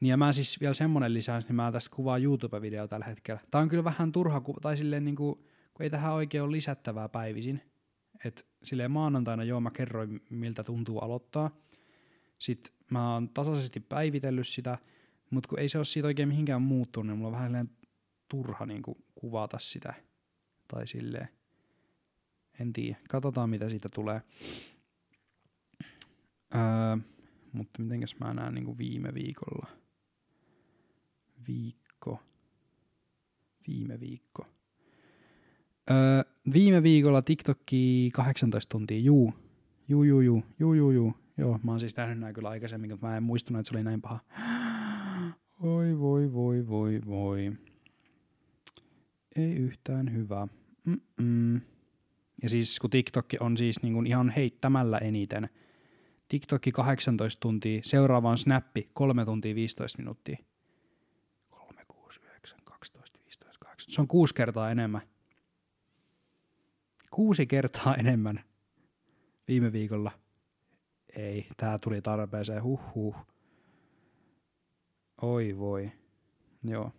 Niin 0.00 0.10
ja 0.10 0.16
mä 0.16 0.32
siis 0.32 0.60
vielä 0.60 0.74
semmonen 0.74 1.14
lisäys, 1.14 1.48
niin 1.48 1.56
mä 1.56 1.72
tästä 1.72 1.96
kuvaan 1.96 2.22
YouTube-video 2.22 2.88
tällä 2.88 3.06
hetkellä. 3.06 3.40
Tää 3.50 3.60
on 3.60 3.68
kyllä 3.68 3.84
vähän 3.84 4.12
turha, 4.12 4.42
tai 4.62 4.76
silleen 4.76 5.04
niinku, 5.04 5.34
kun 5.74 5.84
ei 5.84 5.90
tähän 5.90 6.12
oikein 6.12 6.42
ole 6.42 6.52
lisättävää 6.52 7.08
päivisin. 7.08 7.62
Et 8.24 8.46
silleen 8.62 8.90
maanantaina 8.90 9.44
joo 9.44 9.60
mä 9.60 9.70
kerroin 9.70 10.22
miltä 10.30 10.64
tuntuu 10.64 10.98
aloittaa. 10.98 11.50
Sitten 12.38 12.72
mä 12.90 13.12
oon 13.14 13.28
tasaisesti 13.28 13.80
päivitellyt 13.80 14.48
sitä, 14.48 14.78
mutta 15.30 15.48
kun 15.48 15.58
ei 15.58 15.68
se 15.68 15.78
ole 15.78 15.84
siitä 15.84 16.06
oikein 16.06 16.28
mihinkään 16.28 16.62
muuttunut, 16.62 17.06
niin 17.06 17.18
mulla 17.18 17.36
on 17.36 17.42
vähän 17.42 17.70
turha 18.28 18.66
niinku 18.66 18.96
kuvata 19.14 19.58
sitä. 19.58 19.94
Tai 20.68 20.86
silleen. 20.86 21.28
En 22.60 22.72
tiedä. 22.72 22.98
Katsotaan, 23.08 23.50
mitä 23.50 23.68
siitä 23.68 23.88
tulee. 23.94 24.22
Öö, 26.54 26.96
mutta 27.52 27.82
mitenkäs 27.82 28.16
mä 28.20 28.34
näen 28.34 28.54
niin 28.54 28.78
viime 28.78 29.14
viikolla? 29.14 29.66
Viikko. 31.48 32.22
Viime 33.68 34.00
viikko. 34.00 34.46
Öö, 35.90 36.22
viime 36.52 36.82
viikolla 36.82 37.22
TikTokki 37.22 38.10
18 38.12 38.70
tuntia, 38.70 38.98
juu. 38.98 39.34
Juu, 39.88 40.02
juu, 40.02 40.20
juu, 40.20 40.42
juu, 40.58 40.74
juu, 40.74 40.90
juu. 40.90 41.14
Joo, 41.36 41.60
mä 41.62 41.70
oon 41.70 41.80
siis 41.80 41.96
nähnyt 41.96 42.18
nää 42.18 42.32
kyllä 42.32 42.48
aikaisemmin, 42.48 42.90
mutta 42.90 43.06
mä 43.06 43.16
en 43.16 43.22
muistunut, 43.22 43.60
että 43.60 43.70
se 43.70 43.76
oli 43.76 43.84
näin 43.84 44.02
paha. 44.02 44.20
Voi. 47.38 47.52
Ei 49.36 49.52
yhtään 49.52 50.12
hyvä. 50.12 50.48
Mm-mm. 50.84 51.60
Ja 52.42 52.48
siis 52.48 52.78
kun 52.78 52.90
TikTok 52.90 53.26
on 53.40 53.56
siis 53.56 53.82
niin 53.82 53.94
kuin 53.94 54.06
ihan 54.06 54.30
heittämällä 54.30 54.98
eniten. 54.98 55.48
TikTokki 56.28 56.72
18 56.72 57.40
tuntia, 57.40 57.80
seuraava 57.84 58.30
on 58.30 58.38
Snappi 58.38 58.90
3 58.92 59.24
tuntia 59.24 59.54
15 59.54 59.98
minuuttia. 59.98 60.36
3, 61.50 61.84
6, 61.88 62.20
9, 62.22 62.58
12, 62.64 63.18
15, 63.24 63.58
18. 63.58 63.92
Se 63.94 64.00
on 64.00 64.08
kuusi 64.08 64.34
kertaa 64.34 64.70
enemmän. 64.70 65.02
Kuusi 67.10 67.46
kertaa 67.46 67.94
enemmän 67.94 68.44
viime 69.48 69.72
viikolla. 69.72 70.10
Ei, 71.16 71.46
tää 71.56 71.78
tuli 71.78 72.02
tarpeeseen, 72.02 72.62
huh 72.62 72.80
huh. 72.94 73.16
Oi 75.22 75.58
voi. 75.58 75.92
Joo. 76.64 76.92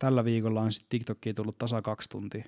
Tällä 0.00 0.24
viikolla 0.24 0.60
on 0.60 0.72
sitten 0.72 0.88
TikTokkiin 0.88 1.34
tullut 1.34 1.58
tasa 1.58 1.82
kaksi 1.82 2.08
tuntia. 2.08 2.44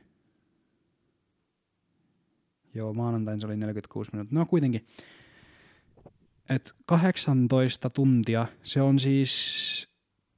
Joo, 2.74 2.94
maanantain 2.94 3.40
se 3.40 3.46
oli 3.46 3.56
46 3.56 4.10
minuuttia. 4.12 4.38
No 4.38 4.46
kuitenkin. 4.46 4.86
Et 6.48 6.72
18 6.86 7.90
tuntia, 7.90 8.46
se 8.62 8.82
on 8.82 8.98
siis, 8.98 9.88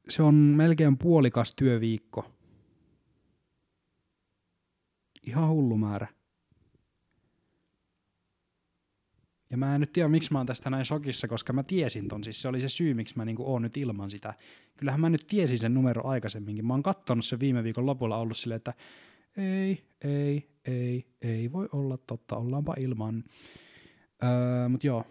se 0.08 0.22
on 0.22 0.34
melkein 0.34 0.98
puolikas 0.98 1.54
työviikko. 1.54 2.32
Ihan 5.22 5.48
hullu 5.48 5.76
määrä. 5.76 6.08
Ja 9.54 9.58
mä 9.58 9.74
en 9.74 9.80
nyt 9.80 9.92
tiedä, 9.92 10.08
miksi 10.08 10.32
mä 10.32 10.38
oon 10.38 10.46
tästä 10.46 10.70
näin 10.70 10.84
shokissa, 10.84 11.28
koska 11.28 11.52
mä 11.52 11.62
tiesin 11.62 12.08
ton. 12.08 12.24
Siis 12.24 12.42
se 12.42 12.48
oli 12.48 12.60
se 12.60 12.68
syy, 12.68 12.94
miksi 12.94 13.16
mä 13.16 13.24
niinku 13.24 13.52
oon 13.52 13.62
nyt 13.62 13.76
ilman 13.76 14.10
sitä. 14.10 14.34
Kyllähän 14.76 15.00
mä 15.00 15.10
nyt 15.10 15.26
tiesin 15.26 15.58
sen 15.58 15.74
numero 15.74 16.08
aikaisemminkin. 16.08 16.66
Mä 16.66 16.74
oon 16.74 16.82
kattonut 16.82 17.24
se 17.24 17.40
viime 17.40 17.64
viikon 17.64 17.86
lopulla 17.86 18.16
ollut 18.16 18.36
silleen, 18.36 18.56
että 18.56 18.74
ei, 19.36 19.84
ei, 20.00 20.48
ei, 20.64 21.06
ei 21.22 21.52
voi 21.52 21.68
olla 21.72 21.96
totta, 21.96 22.36
ollaanpa 22.36 22.74
ilman. 22.78 23.24
Öö, 24.22 24.68
mut 24.68 24.84
joo, 24.84 25.04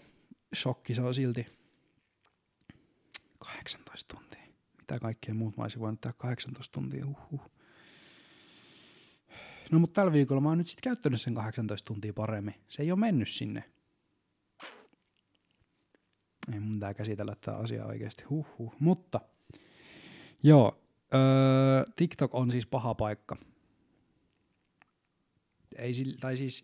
shokki 0.55 0.95
se 0.95 1.01
on 1.01 1.13
silti. 1.13 1.45
18 3.39 4.15
tuntia. 4.15 4.43
Mitä 4.77 4.99
kaikkea 4.99 5.33
muut 5.33 5.57
mä 5.57 5.63
olisin 5.63 5.79
voinut 5.79 6.01
tehdä 6.01 6.13
18 6.17 6.71
tuntia, 6.71 7.05
uhuh. 7.05 7.51
No 9.71 9.79
mutta 9.79 10.01
tällä 10.01 10.13
viikolla 10.13 10.41
mä 10.41 10.49
oon 10.49 10.57
nyt 10.57 10.67
sit 10.67 10.81
käyttänyt 10.81 11.21
sen 11.21 11.33
18 11.33 11.87
tuntia 11.87 12.13
paremmin. 12.13 12.55
Se 12.67 12.81
ei 12.81 12.91
ole 12.91 12.99
mennyt 12.99 13.29
sinne. 13.29 13.73
Ei 16.53 16.59
mun 16.59 16.79
tää 16.79 16.93
käsitellä 16.93 17.35
tää 17.41 17.55
asia 17.55 17.85
oikeasti, 17.85 18.23
huhhuh. 18.23 18.75
Mutta, 18.79 19.21
joo, 20.43 20.83
öö, 21.13 21.83
TikTok 21.95 22.35
on 22.35 22.51
siis 22.51 22.65
paha 22.65 22.95
paikka 22.95 23.37
ei, 25.77 25.93
tai 26.19 26.37
siis 26.37 26.63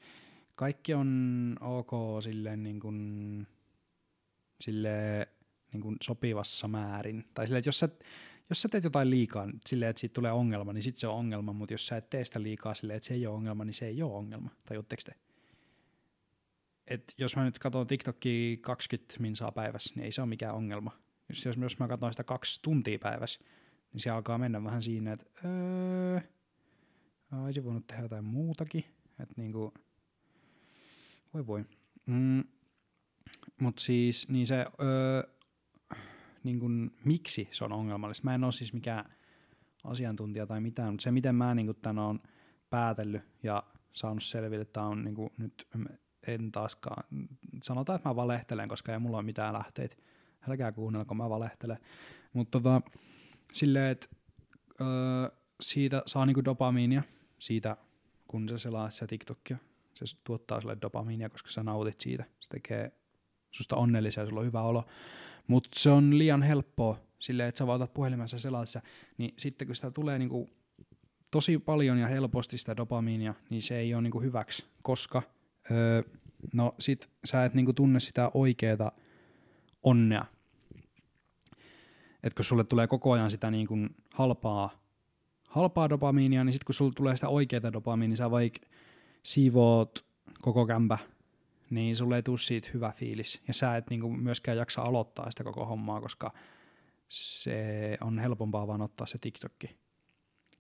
kaikki 0.56 0.94
on 0.94 1.56
ok 1.62 1.92
silleen 2.24 2.64
niin 2.64 2.80
kuin, 2.80 3.48
silleen, 4.62 5.28
niin 5.74 5.82
kuin 5.82 5.98
sopivassa 6.04 6.68
määrin. 6.68 7.26
Tai 7.34 7.46
silleen, 7.46 7.60
että 7.60 7.68
jos 7.68 7.80
sä, 7.80 7.90
jos 8.50 8.62
sä 8.62 8.70
teet 8.70 8.84
jotain 8.84 9.10
liikaa 9.10 9.48
silleen, 9.68 9.90
että 9.90 10.00
siitä 10.00 10.14
tulee 10.14 10.32
ongelma, 10.32 10.74
niin 10.74 10.84
sitten 10.84 11.00
se 11.00 11.08
on 11.08 11.16
ongelma, 11.16 11.54
mutta 11.54 11.74
jos 11.74 11.88
sä 11.88 11.98
et 11.98 12.10
tee 12.10 12.26
sitä 12.26 12.44
liikaa 12.44 12.74
silleen, 12.74 12.98
että 12.98 13.08
se 13.08 13.14
ei 13.14 13.28
ole 13.28 13.36
ongelma, 13.36 13.66
niin 13.66 13.74
se 13.74 13.88
ei 13.88 14.04
ole 14.04 14.14
ongelma. 14.14 14.50
Tajutteko 14.66 15.02
te? 15.06 15.29
Et 16.90 17.14
jos 17.18 17.36
mä 17.36 17.44
nyt 17.44 17.60
katson 17.60 17.88
TikTokia 17.88 18.58
20 18.62 19.16
minsaa 19.20 19.52
päivässä, 19.52 19.96
niin 19.96 20.06
ei 20.06 20.12
se 20.12 20.22
ole 20.22 20.30
mikään 20.30 20.56
ongelma. 20.56 20.92
Jos, 21.30 21.46
jos, 21.46 21.58
jos 21.58 21.80
mä 21.80 21.88
katson 21.88 22.14
sitä 22.14 22.24
kaksi 22.24 22.60
tuntia 22.62 23.00
päivässä, 23.00 23.40
niin 23.94 24.02
se 24.02 24.10
alkaa 24.10 24.38
mennä 24.38 24.64
vähän 24.64 24.82
siinä, 24.82 25.14
että 25.14 25.26
öö, 25.46 26.20
olisi 27.32 27.64
voinut 27.64 27.88
tehdä 27.88 28.02
jotain 28.02 28.26
muutakin. 28.26 28.86
Että 29.20 29.34
niinku, 29.38 29.74
voi 31.34 31.48
voi. 31.48 31.66
Mm, 32.06 32.44
Mutta 33.62 33.82
siis, 33.82 34.30
niin 34.30 34.48
se, 34.48 34.66
öö, 34.82 35.24
niin 36.44 36.60
kun, 36.60 36.92
miksi 37.06 37.48
se 37.52 37.66
on 37.66 37.72
ongelmallista. 37.72 38.26
Mä 38.26 38.36
en 38.36 38.44
ole 38.44 38.52
siis 38.52 38.74
mikään 38.74 39.06
asiantuntija 39.84 40.48
tai 40.48 40.62
mitään, 40.62 40.94
mutta 40.94 41.04
se, 41.04 41.12
miten 41.12 41.36
mä 41.36 41.56
niin 41.56 41.76
tämän 41.82 42.04
on 42.04 42.20
päätellyt 42.70 43.24
ja 43.44 43.64
saanut 43.94 44.24
selville, 44.24 44.62
että 44.62 44.74
tämä 44.74 44.88
on 44.88 45.04
niin 45.04 45.16
kuin, 45.16 45.30
nyt 45.38 45.68
en 46.28 46.52
taaskaan, 46.52 47.04
sanotaan, 47.64 47.96
että 47.96 48.10
mä 48.10 48.16
valehtelen, 48.16 48.70
koska 48.70 48.94
ei 48.94 49.00
mulla 49.00 49.18
ole 49.18 49.26
mitään 49.26 49.54
lähteitä. 49.54 49.96
Älkää 50.50 50.72
kuunnella, 50.72 51.14
mä 51.14 51.30
valehtelen. 51.30 51.78
Mutta 52.34 52.60
tota, 52.60 52.82
silleen, 53.54 53.92
että 53.92 54.08
öö, 54.82 54.88
siitä 55.62 56.04
saa 56.06 56.26
niinku 56.26 56.46
dopamiinia, 56.46 57.04
siitä 57.40 57.78
kun 58.28 58.50
sä 58.50 58.58
selaat 58.58 58.94
sitä 58.94 59.08
TikTokia. 59.08 59.58
Se 59.94 60.06
tuottaa 60.24 60.62
sulle 60.62 60.78
dopamiinia, 60.82 61.30
koska 61.30 61.50
sä 61.50 61.64
nautit 61.64 62.02
siitä. 62.02 62.24
Se 62.40 62.50
tekee 62.50 62.92
susta 63.52 63.76
onnellisia 63.76 64.26
sulla 64.26 64.40
on 64.40 64.46
hyvä 64.46 64.62
olo. 64.62 64.86
Mutta 65.48 65.70
se 65.74 65.90
on 65.90 66.18
liian 66.18 66.44
helppoa 66.44 66.98
silleen, 67.20 67.50
että 67.50 67.60
sä 67.60 67.68
vaan 67.68 67.76
otat 67.76 67.94
puhelimessa 67.94 68.40
selaatissa, 68.40 68.82
niin 69.18 69.34
sitten 69.38 69.68
kun 69.68 69.76
sitä 69.76 69.92
tulee 69.92 70.20
niinku 70.20 70.50
tosi 71.32 71.58
paljon 71.58 71.98
ja 71.98 72.08
helposti 72.08 72.58
sitä 72.58 72.78
dopamiinia, 72.78 73.34
niin 73.50 73.62
se 73.62 73.78
ei 73.78 73.94
ole 73.94 74.02
niinku 74.02 74.22
hyväksi, 74.22 74.66
koska 74.82 75.22
öö, 75.72 76.04
no 76.54 76.76
sit 76.80 77.10
sä 77.26 77.46
et 77.46 77.54
niinku 77.54 77.74
tunne 77.74 78.00
sitä 78.00 78.32
oikeeta 78.34 78.92
onnea. 79.84 80.26
Et 82.24 82.34
kun 82.34 82.46
sulle 82.46 82.64
tulee 82.64 82.88
koko 82.88 83.12
ajan 83.12 83.32
sitä 83.32 83.52
niinku 83.52 83.76
halpaa 84.14 84.80
halpaa 85.50 85.90
dopamiinia, 85.90 86.44
niin 86.44 86.54
sitten 86.54 86.66
kun 86.66 86.76
sulla 86.76 86.94
tulee 86.96 87.16
sitä 87.16 87.30
oikeaa 87.30 87.74
dopamiinia, 87.74 88.10
niin 88.10 88.18
sä 88.18 88.32
vaikka 88.32 88.60
siivoot 89.24 90.06
koko 90.42 90.66
kämpä, 90.66 90.98
niin 91.70 91.96
sulle 91.96 92.16
ei 92.16 92.24
tule 92.24 92.38
siitä 92.38 92.70
hyvä 92.74 92.92
fiilis. 92.92 93.42
Ja 93.48 93.54
sä 93.54 93.78
et 93.78 93.90
niinku 93.90 94.10
myöskään 94.10 94.58
jaksa 94.58 94.82
aloittaa 94.82 95.32
sitä 95.32 95.44
koko 95.44 95.66
hommaa, 95.66 96.02
koska 96.02 96.34
se 97.10 97.98
on 98.02 98.20
helpompaa 98.20 98.68
vaan 98.68 98.82
ottaa 98.82 99.08
se 99.08 99.18
TikTokki 99.18 99.78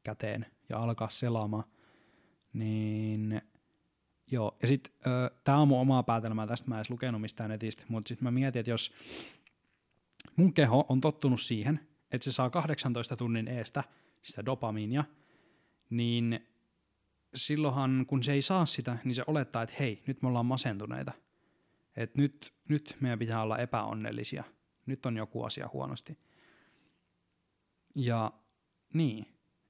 käteen 0.03 0.45
ja 0.69 0.77
alkaa 0.79 1.09
selaamaan. 1.09 1.63
Niin 2.53 3.41
joo, 4.31 4.57
ja 4.61 4.67
sitten 4.67 4.93
tämä 5.43 5.57
on 5.57 5.67
mun 5.67 5.79
omaa 5.79 6.03
päätelmää, 6.03 6.47
tästä 6.47 6.69
mä 6.69 6.75
en 6.75 6.79
edes 6.79 6.89
lukenut 6.89 7.21
mistään 7.21 7.49
netistä, 7.49 7.83
mutta 7.87 8.07
sitten 8.07 8.23
mä 8.23 8.31
mietin, 8.31 8.59
että 8.59 8.71
jos 8.71 8.93
mun 10.35 10.53
keho 10.53 10.85
on 10.89 11.01
tottunut 11.01 11.41
siihen, 11.41 11.79
että 12.11 12.23
se 12.23 12.31
saa 12.31 12.49
18 12.49 13.15
tunnin 13.15 13.47
eestä– 13.47 13.83
sitä 14.21 14.45
dopamiinia, 14.45 15.03
niin 15.89 16.47
silloinhan 17.35 18.05
kun 18.07 18.23
se 18.23 18.33
ei 18.33 18.41
saa 18.41 18.65
sitä, 18.65 18.97
niin 19.03 19.15
se 19.15 19.23
olettaa, 19.27 19.63
että 19.63 19.75
hei, 19.79 20.03
nyt 20.07 20.21
me 20.21 20.27
ollaan 20.27 20.45
masentuneita. 20.45 21.11
Että 21.95 22.21
nyt, 22.21 22.53
nyt 22.69 22.97
meidän 22.99 23.19
pitää 23.19 23.41
olla 23.41 23.57
epäonnellisia. 23.57 24.43
Nyt 24.85 25.05
on 25.05 25.17
joku 25.17 25.43
asia 25.43 25.69
huonosti. 25.73 26.17
Ja 27.95 28.31
niin, 28.93 29.25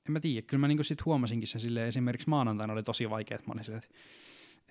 en 0.07 0.11
mä 0.11 0.19
tiedä, 0.19 0.47
kyllä 0.47 0.61
mä 0.61 0.67
niinku 0.67 0.83
sit 0.83 1.05
huomasinkin 1.05 1.47
sen 1.47 1.61
silleen, 1.61 1.87
esimerkiksi 1.87 2.29
maanantaina 2.29 2.73
oli 2.73 2.83
tosi 2.83 3.09
vaikea, 3.09 3.35
että 3.35 3.47
mä 3.47 3.53
olin 3.53 3.63
silleen, 3.63 3.83
että 3.83 3.95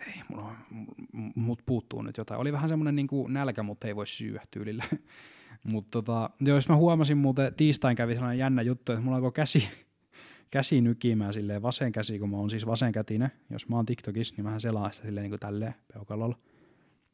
ei, 0.06 0.22
mulla 0.28 0.44
on, 0.44 0.56
mut 1.34 1.62
puuttuu 1.66 2.02
nyt 2.02 2.16
jotain. 2.16 2.40
Oli 2.40 2.52
vähän 2.52 2.68
semmoinen 2.68 2.96
niinku 2.96 3.28
nälkä, 3.28 3.62
mutta 3.62 3.88
ei 3.88 3.96
voi 3.96 4.06
syyä 4.06 4.42
tyylillä. 4.50 4.84
mutta 5.72 5.90
tota, 5.90 6.30
jos 6.40 6.68
mä 6.68 6.76
huomasin 6.76 7.18
muuten, 7.18 7.54
tiistain 7.54 7.96
kävi 7.96 8.14
sellainen 8.14 8.38
jännä 8.38 8.62
juttu, 8.62 8.92
että 8.92 9.04
mulla 9.04 9.16
alkoi 9.16 9.32
käsi, 9.32 9.68
käsi 10.50 10.80
nykimään 10.80 11.32
silleen, 11.32 11.62
vasen 11.62 11.92
käsi, 11.92 12.18
kun 12.18 12.30
mä 12.30 12.36
oon 12.36 12.50
siis 12.50 12.66
vasenkätinen. 12.66 13.30
Jos 13.50 13.68
mä 13.68 13.76
oon 13.76 13.86
TikTokissa, 13.86 14.34
niin 14.36 14.44
mähän 14.44 14.60
selaan 14.60 14.92
sitä 14.92 15.06
silleen 15.06 15.22
niin 15.22 15.30
kuin 15.30 15.40
tälleen 15.40 15.74
peukalolla. 15.92 16.38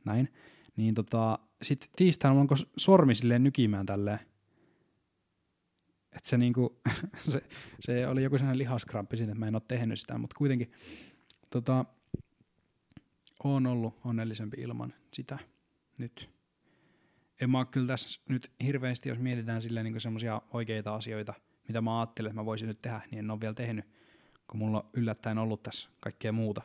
Näin. 0.04 0.32
Niin 0.76 0.94
tota, 0.94 1.38
sit 1.62 1.90
tiistaina 1.96 2.34
mulla 2.34 2.42
alkoi 2.42 2.66
sormi 2.76 3.14
silleen 3.14 3.44
nykimään 3.44 3.86
tälleen. 3.86 4.20
Että 6.16 6.28
se 6.28 6.38
niinku, 6.38 6.80
se, 7.30 7.42
se, 7.80 8.08
oli 8.08 8.22
joku 8.22 8.38
sellainen 8.38 8.58
lihaskramppi 8.58 9.16
siitä, 9.16 9.32
että 9.32 9.38
mä 9.38 9.48
en 9.48 9.54
ole 9.54 9.62
tehnyt 9.68 10.00
sitä, 10.00 10.18
mutta 10.18 10.36
kuitenkin 10.38 10.72
tota, 11.50 11.84
on 13.44 13.66
ollut 13.66 13.94
onnellisempi 14.04 14.60
ilman 14.60 14.94
sitä 15.12 15.38
nyt. 15.98 16.30
En 17.40 17.50
mä 17.50 17.64
kyllä 17.64 17.86
tässä 17.86 18.20
nyt 18.28 18.52
hirveästi, 18.64 19.08
jos 19.08 19.18
mietitään 19.18 19.62
silleen 19.62 19.84
niin 19.84 20.00
semmoisia 20.00 20.42
oikeita 20.52 20.94
asioita, 20.94 21.34
mitä 21.68 21.80
mä 21.80 22.00
ajattelen, 22.00 22.30
että 22.30 22.40
mä 22.40 22.44
voisin 22.44 22.68
nyt 22.68 22.82
tehdä, 22.82 23.00
niin 23.10 23.18
en 23.18 23.30
ole 23.30 23.40
vielä 23.40 23.54
tehnyt, 23.54 23.84
kun 24.46 24.58
mulla 24.58 24.80
on 24.80 24.90
yllättäen 24.92 25.38
ollut 25.38 25.62
tässä 25.62 25.90
kaikkea 26.00 26.32
muuta. 26.32 26.62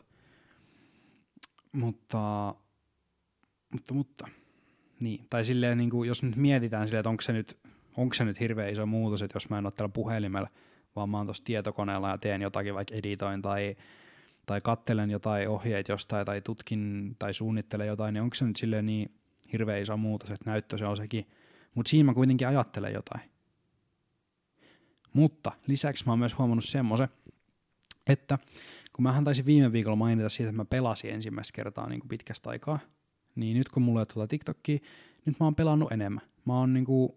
Mutta, 1.71 2.55
mutta, 3.71 3.93
mutta, 3.93 4.27
niin. 5.00 5.25
Tai 5.29 5.45
silleen, 5.45 5.77
niin 5.77 5.89
kuin, 5.89 6.07
jos 6.07 6.24
nyt 6.24 6.36
mietitään 6.36 6.88
silleen, 6.88 7.00
että 7.00 7.09
onko 7.09 7.21
se 7.21 7.33
nyt, 7.33 7.57
onko 7.98 8.13
se 8.13 8.25
nyt 8.25 8.39
hirveän 8.39 8.69
iso 8.69 8.86
muutos, 8.86 9.21
että 9.21 9.36
jos 9.36 9.50
mä 9.50 9.57
en 9.57 9.65
ole 9.65 9.74
täällä 9.74 9.93
puhelimella, 9.93 10.50
vaan 10.95 11.09
mä 11.09 11.17
oon 11.17 11.27
tuossa 11.27 11.43
tietokoneella 11.43 12.09
ja 12.09 12.17
teen 12.17 12.41
jotakin, 12.41 12.74
vaikka 12.74 12.95
editoin 12.95 13.41
tai, 13.41 13.75
tai 14.49 14.61
kattelen 14.61 15.09
jotain 15.09 15.49
ohjeet 15.49 15.87
jostain 15.87 16.25
tai 16.25 16.41
tutkin 16.41 17.15
tai 17.19 17.33
suunnittelen 17.33 17.87
jotain, 17.87 18.13
niin 18.13 18.21
onko 18.21 18.35
se 18.35 18.45
nyt 18.45 18.55
silleen 18.55 18.85
niin 18.85 19.11
hirveän 19.53 19.81
iso 19.81 19.97
muutos, 19.97 20.31
että 20.31 20.49
näyttö 20.51 20.77
se 20.77 20.85
on 20.85 20.97
sekin. 20.97 21.27
Mutta 21.75 21.89
siinä 21.89 22.05
mä 22.05 22.13
kuitenkin 22.13 22.47
ajattelen 22.47 22.93
jotain. 22.93 23.21
Mutta 25.13 25.51
lisäksi 25.67 26.05
mä 26.05 26.11
oon 26.11 26.19
myös 26.19 26.37
huomannut 26.37 26.65
semmoisen, 26.65 27.09
että 28.07 28.39
kun 28.93 29.03
mä 29.03 29.21
taisin 29.23 29.45
viime 29.45 29.71
viikolla 29.71 29.95
mainita 29.95 30.29
siitä, 30.29 30.49
että 30.49 30.57
mä 30.57 30.65
pelasin 30.65 31.13
ensimmäistä 31.13 31.55
kertaa 31.55 31.89
niin 31.89 31.99
kuin 31.99 32.09
pitkästä 32.09 32.49
aikaa, 32.49 32.79
niin 33.35 33.57
nyt 33.57 33.69
kun 33.69 33.83
mulla 33.83 33.99
ei 33.99 34.05
tuota 34.05 34.27
TikTokia, 34.27 34.79
nyt 35.25 35.39
mä 35.39 35.45
oon 35.45 35.55
pelannut 35.55 35.91
enemmän. 35.91 36.23
Mä 36.45 36.53
oon 36.53 36.73
niin 36.73 36.85
kuin 36.85 37.11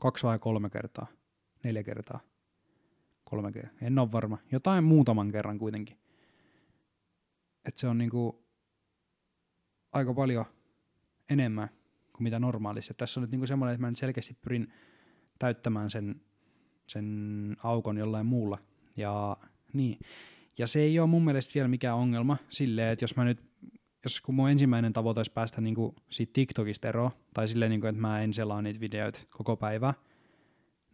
kaksi 0.00 0.26
vai 0.26 0.38
kolme 0.38 0.70
kertaa, 0.70 1.06
neljä 1.64 1.82
kertaa, 1.82 2.20
kolme 3.34 3.52
kertaa, 3.52 3.78
en 3.80 3.98
ole 3.98 4.12
varma, 4.12 4.38
jotain 4.52 4.84
muutaman 4.84 5.32
kerran 5.32 5.58
kuitenkin. 5.58 5.96
Että 7.64 7.80
se 7.80 7.88
on 7.88 7.98
niin 7.98 8.10
kuin 8.10 8.36
aika 9.92 10.14
paljon 10.14 10.44
enemmän 11.30 11.68
kuin 12.12 12.22
mitä 12.22 12.38
normaalisti. 12.38 12.94
Tässä 12.94 13.20
on 13.20 13.22
nyt 13.22 13.30
niin 13.30 13.48
semmoinen, 13.48 13.74
että 13.74 13.80
mä 13.80 13.90
nyt 13.90 13.98
selkeästi 13.98 14.36
pyrin 14.42 14.72
täyttämään 15.38 15.90
sen, 15.90 16.20
sen 16.86 17.56
aukon 17.62 17.98
jollain 17.98 18.26
muulla. 18.26 18.58
Ja, 18.96 19.36
niin. 19.72 19.98
ja 20.58 20.66
se 20.66 20.80
ei 20.80 20.98
ole 20.98 21.08
mun 21.08 21.24
mielestä 21.24 21.54
vielä 21.54 21.68
mikään 21.68 21.96
ongelma 21.96 22.36
silleen, 22.50 22.92
että 22.92 23.02
jos 23.02 23.16
mä 23.16 23.24
nyt, 23.24 23.42
jos 24.04 24.20
kun 24.20 24.34
mun 24.34 24.50
ensimmäinen 24.50 24.92
tavoite 24.92 25.18
olisi 25.18 25.32
päästä 25.32 25.60
niin 25.60 25.74
kuin 25.74 25.96
siitä 26.10 26.32
TikTokista 26.32 26.88
eroon, 26.88 27.10
tai 27.34 27.48
silleen, 27.48 27.70
niin 27.70 27.80
kuin, 27.80 27.88
että 27.88 28.02
mä 28.02 28.22
en 28.22 28.34
selaa 28.34 28.62
niitä 28.62 28.80
videoita 28.80 29.20
koko 29.30 29.56
päivä, 29.56 29.94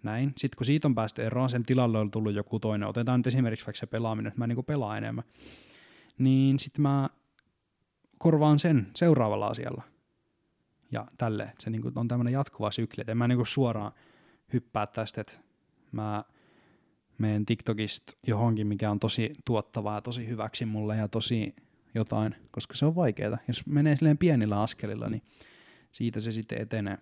näin. 0.03 0.33
Sitten 0.37 0.57
kun 0.57 0.67
siitä 0.67 0.89
on 0.89 0.95
päästy 0.95 1.23
eroon, 1.23 1.51
sen 1.51 1.65
tilalle 1.65 1.99
on 1.99 2.11
tullut 2.11 2.35
joku 2.35 2.61
toinen. 2.61 2.89
Otetaan 2.89 3.21
nyt 3.21 3.27
esimerkiksi 3.27 3.67
vaikka 3.67 3.79
se 3.79 3.87
pelaaminen, 3.87 4.29
että 4.29 4.39
mä 4.39 4.47
niin 4.47 4.65
pelaan 4.65 4.99
enemmän. 4.99 5.25
Niin 6.19 6.59
sitten 6.59 6.83
mä 6.83 7.09
korvaan 8.19 8.59
sen 8.59 8.87
seuraavalla 8.97 9.47
asialla. 9.47 9.83
Ja 10.93 11.07
tälle, 11.19 11.53
se 11.59 11.71
niin 11.71 11.83
on 11.95 12.09
tämmöinen 12.09 12.33
jatkuva 12.33 12.71
sykli, 12.71 13.01
että 13.01 13.13
en 13.13 13.19
mä 13.19 13.29
niin 13.29 13.47
suoraan 13.47 13.93
hyppää 14.53 14.87
tästä, 14.87 15.21
että 15.21 15.33
mä 15.93 16.25
menen 17.19 17.47
TikTokista 17.47 18.13
johonkin, 18.27 18.67
mikä 18.67 18.91
on 18.91 19.01
tosi 19.01 19.33
tuottavaa 19.45 20.01
tosi 20.01 20.29
hyväksi 20.29 20.65
mulle 20.65 20.97
ja 20.97 21.09
tosi 21.09 21.55
jotain, 21.95 22.35
koska 22.51 22.75
se 22.75 22.87
on 22.87 22.95
vaikeaa. 22.95 23.39
Jos 23.49 23.67
menee 23.67 23.97
silleen 23.97 24.19
pienillä 24.19 24.63
askelilla, 24.63 25.09
niin 25.09 25.23
siitä 25.93 26.21
se 26.21 26.33
sitten 26.33 26.61
etenee. 26.61 26.99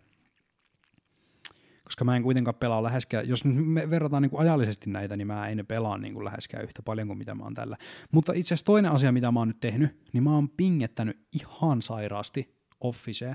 Koska 1.98 2.04
mä 2.04 2.16
en 2.16 2.22
kuitenkaan 2.22 2.54
pelaa 2.54 2.82
läheskään, 2.82 3.28
jos 3.28 3.44
me 3.44 3.90
verrataan 3.90 4.22
niin 4.22 4.30
kuin 4.30 4.40
ajallisesti 4.40 4.90
näitä, 4.90 5.16
niin 5.16 5.26
mä 5.26 5.48
en 5.48 5.66
pelaa 5.66 5.98
niin 5.98 6.14
kuin 6.14 6.24
läheskään 6.24 6.64
yhtä 6.64 6.82
paljon 6.82 7.06
kuin 7.06 7.18
mitä 7.18 7.34
mä 7.34 7.44
oon 7.44 7.54
tällä. 7.54 7.76
Mutta 8.12 8.32
itse 8.32 8.48
asiassa 8.48 8.64
toinen 8.64 8.92
asia, 8.92 9.12
mitä 9.12 9.32
mä 9.32 9.40
oon 9.40 9.48
nyt 9.48 9.61
tehnyt, 9.61 9.96
niin 10.12 10.22
mä 10.22 10.34
oon 10.34 10.48
pingettänyt 10.48 11.20
ihan 11.32 11.82
sairaasti 11.82 12.54
Officea 12.80 13.34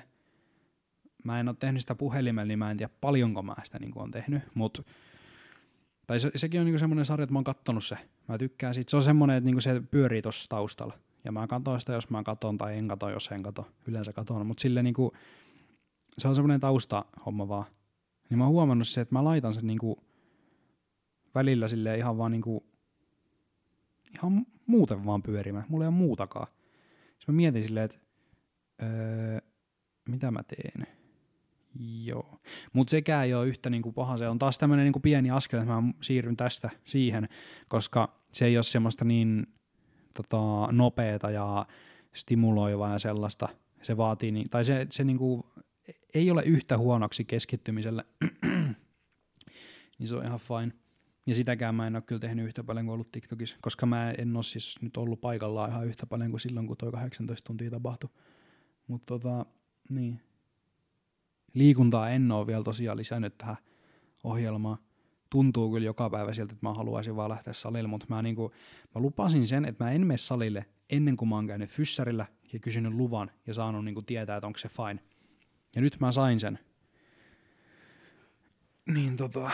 mä 1.23 1.39
en 1.39 1.47
ole 1.47 1.55
tehnyt 1.59 1.81
sitä 1.81 1.95
puhelimella, 1.95 2.47
niin 2.47 2.59
mä 2.59 2.71
en 2.71 2.77
tiedä 2.77 2.93
paljonko 3.01 3.41
mä 3.41 3.55
sitä 3.63 3.79
niin 3.79 3.91
on 3.95 4.11
tehnyt, 4.11 4.43
mutta 4.53 4.83
tai 6.07 6.19
se, 6.19 6.31
sekin 6.35 6.59
on 6.59 6.65
niin 6.65 6.79
semmoinen 6.79 7.05
sarja, 7.05 7.23
että 7.23 7.33
mä 7.33 7.37
oon 7.37 7.43
kattonut 7.43 7.83
se. 7.83 7.97
Mä 8.27 8.37
tykkään 8.37 8.73
siitä. 8.73 8.89
Se 8.89 8.97
on 8.97 9.03
semmoinen, 9.03 9.37
että 9.37 9.49
niin 9.49 9.61
se 9.61 9.81
pyörii 9.91 10.21
tuossa 10.21 10.49
taustalla. 10.49 10.93
Ja 11.25 11.31
mä 11.31 11.47
katson 11.47 11.79
sitä, 11.79 11.93
jos 11.93 12.09
mä 12.09 12.23
katon 12.23 12.57
tai 12.57 12.77
en 12.77 12.87
kato, 12.87 13.09
jos 13.09 13.27
en 13.31 13.43
kato. 13.43 13.67
Yleensä 13.87 14.13
katon. 14.13 14.45
Mutta 14.45 14.61
sille 14.61 14.83
niin 14.83 14.93
kuin, 14.93 15.11
se 16.17 16.27
on 16.27 16.35
semmoinen 16.35 16.59
taustahomma 16.59 17.47
vaan. 17.47 17.65
Niin 18.33 18.37
mä 18.37 18.43
oon 18.43 18.53
huomannut 18.53 18.87
se, 18.87 19.01
että 19.01 19.15
mä 19.15 19.23
laitan 19.23 19.53
sen 19.53 19.67
niin 19.67 19.79
kuin 19.79 19.95
välillä 21.35 21.67
sille 21.67 21.97
ihan 21.97 22.17
vaan 22.17 22.31
niin 22.31 22.41
kuin, 22.41 22.63
ihan 24.15 24.45
muuten 24.65 25.05
vaan 25.05 25.23
pyörimään. 25.23 25.65
Mulla 25.69 25.83
ei 25.83 25.87
ole 25.87 25.95
muutakaan. 25.95 26.47
Sitten 27.07 27.25
mä 27.27 27.35
mietin 27.35 27.63
silleen, 27.63 27.85
että 27.85 27.99
öö, 28.83 29.39
mitä 30.09 30.31
mä 30.31 30.43
teen 30.43 30.87
Joo, 32.03 32.39
mutta 32.73 32.91
sekään 32.91 33.25
ei 33.25 33.33
ole 33.33 33.47
yhtä 33.47 33.69
niinku 33.69 33.91
paha. 33.91 34.17
Se 34.17 34.29
on 34.29 34.39
taas 34.39 34.57
tämmöinen 34.57 34.83
niinku 34.83 34.99
pieni 34.99 35.31
askel, 35.31 35.59
että 35.59 35.73
mä 35.73 35.93
siirryn 36.01 36.37
tästä 36.37 36.69
siihen, 36.83 37.29
koska 37.67 38.19
se 38.31 38.45
ei 38.45 38.57
ole 38.57 38.63
semmoista 38.63 39.05
niin 39.05 39.47
tota, 40.13 40.71
nopeeta 40.71 41.31
ja 41.31 41.65
stimuloivaa 42.13 42.93
ja 42.93 42.99
sellaista. 42.99 43.49
Se 43.81 43.97
vaatii, 43.97 44.31
niin, 44.31 44.49
tai 44.49 44.65
se, 44.65 44.87
se 44.89 45.03
niinku, 45.03 45.45
ei 46.13 46.31
ole 46.31 46.43
yhtä 46.43 46.77
huonoksi 46.77 47.25
keskittymiselle, 47.25 48.05
niin 49.99 50.07
se 50.07 50.15
on 50.15 50.25
ihan 50.25 50.39
fine. 50.39 50.71
Ja 51.25 51.35
sitäkään 51.35 51.75
mä 51.75 51.87
en 51.87 51.95
ole 51.95 52.03
kyllä 52.07 52.19
tehnyt 52.19 52.45
yhtä 52.45 52.63
paljon 52.63 52.85
kuin 52.85 52.93
ollut 52.93 53.11
TikTokissa, 53.11 53.57
koska 53.61 53.85
mä 53.85 54.11
en 54.11 54.35
ole 54.35 54.43
siis 54.43 54.81
nyt 54.81 54.97
ollut 54.97 55.21
paikallaan 55.21 55.69
ihan 55.69 55.87
yhtä 55.87 56.05
paljon 56.05 56.31
kuin 56.31 56.41
silloin, 56.41 56.67
kun 56.67 56.77
toi 56.77 56.91
18 56.91 57.47
tuntia 57.47 57.69
tapahtui. 57.69 58.09
Mutta 58.87 59.05
tota, 59.05 59.45
niin, 59.89 60.21
liikuntaa 61.53 62.09
en 62.09 62.31
ole 62.31 62.47
vielä 62.47 62.63
tosiaan 62.63 62.97
lisännyt 62.97 63.37
tähän 63.37 63.57
ohjelmaan. 64.23 64.77
Tuntuu 65.29 65.71
kyllä 65.71 65.85
joka 65.85 66.09
päivä 66.09 66.33
siltä, 66.33 66.53
että 66.53 66.67
mä 66.67 66.73
haluaisin 66.73 67.15
vaan 67.15 67.29
lähteä 67.29 67.53
salille, 67.53 67.87
mutta 67.89 68.05
mä, 68.09 68.21
niinku, 68.21 68.51
mä 68.95 69.01
lupasin 69.01 69.47
sen, 69.47 69.65
että 69.65 69.83
mä 69.83 69.91
en 69.91 70.07
mene 70.07 70.17
salille 70.17 70.65
ennen 70.89 71.17
kuin 71.17 71.29
mä 71.29 71.35
oon 71.35 71.47
käynyt 71.47 71.69
fyssärillä 71.69 72.25
ja 72.53 72.59
kysynyt 72.59 72.93
luvan 72.93 73.31
ja 73.47 73.53
saanut 73.53 73.85
niinku 73.85 74.01
tietää, 74.01 74.37
että 74.37 74.47
onko 74.47 74.59
se 74.59 74.69
fine. 74.69 74.99
Ja 75.75 75.81
nyt 75.81 75.99
mä 75.99 76.11
sain 76.11 76.39
sen. 76.39 76.59
Niin 78.85 79.17
tota, 79.17 79.51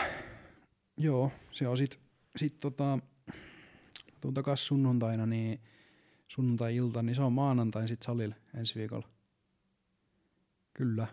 joo, 0.96 1.32
se 1.52 1.68
on 1.68 1.78
sit, 1.78 2.00
sit 2.36 2.60
tota, 2.60 2.98
tuun 4.20 4.34
takas 4.34 4.66
sunnuntaina, 4.66 5.26
niin 5.26 5.60
sunnuntai-ilta, 6.28 7.02
niin 7.02 7.16
se 7.16 7.22
on 7.22 7.32
maanantain 7.32 7.88
sit 7.88 8.02
salille 8.02 8.34
ensi 8.54 8.74
viikolla. 8.74 9.08
Kyllä. 10.74 11.06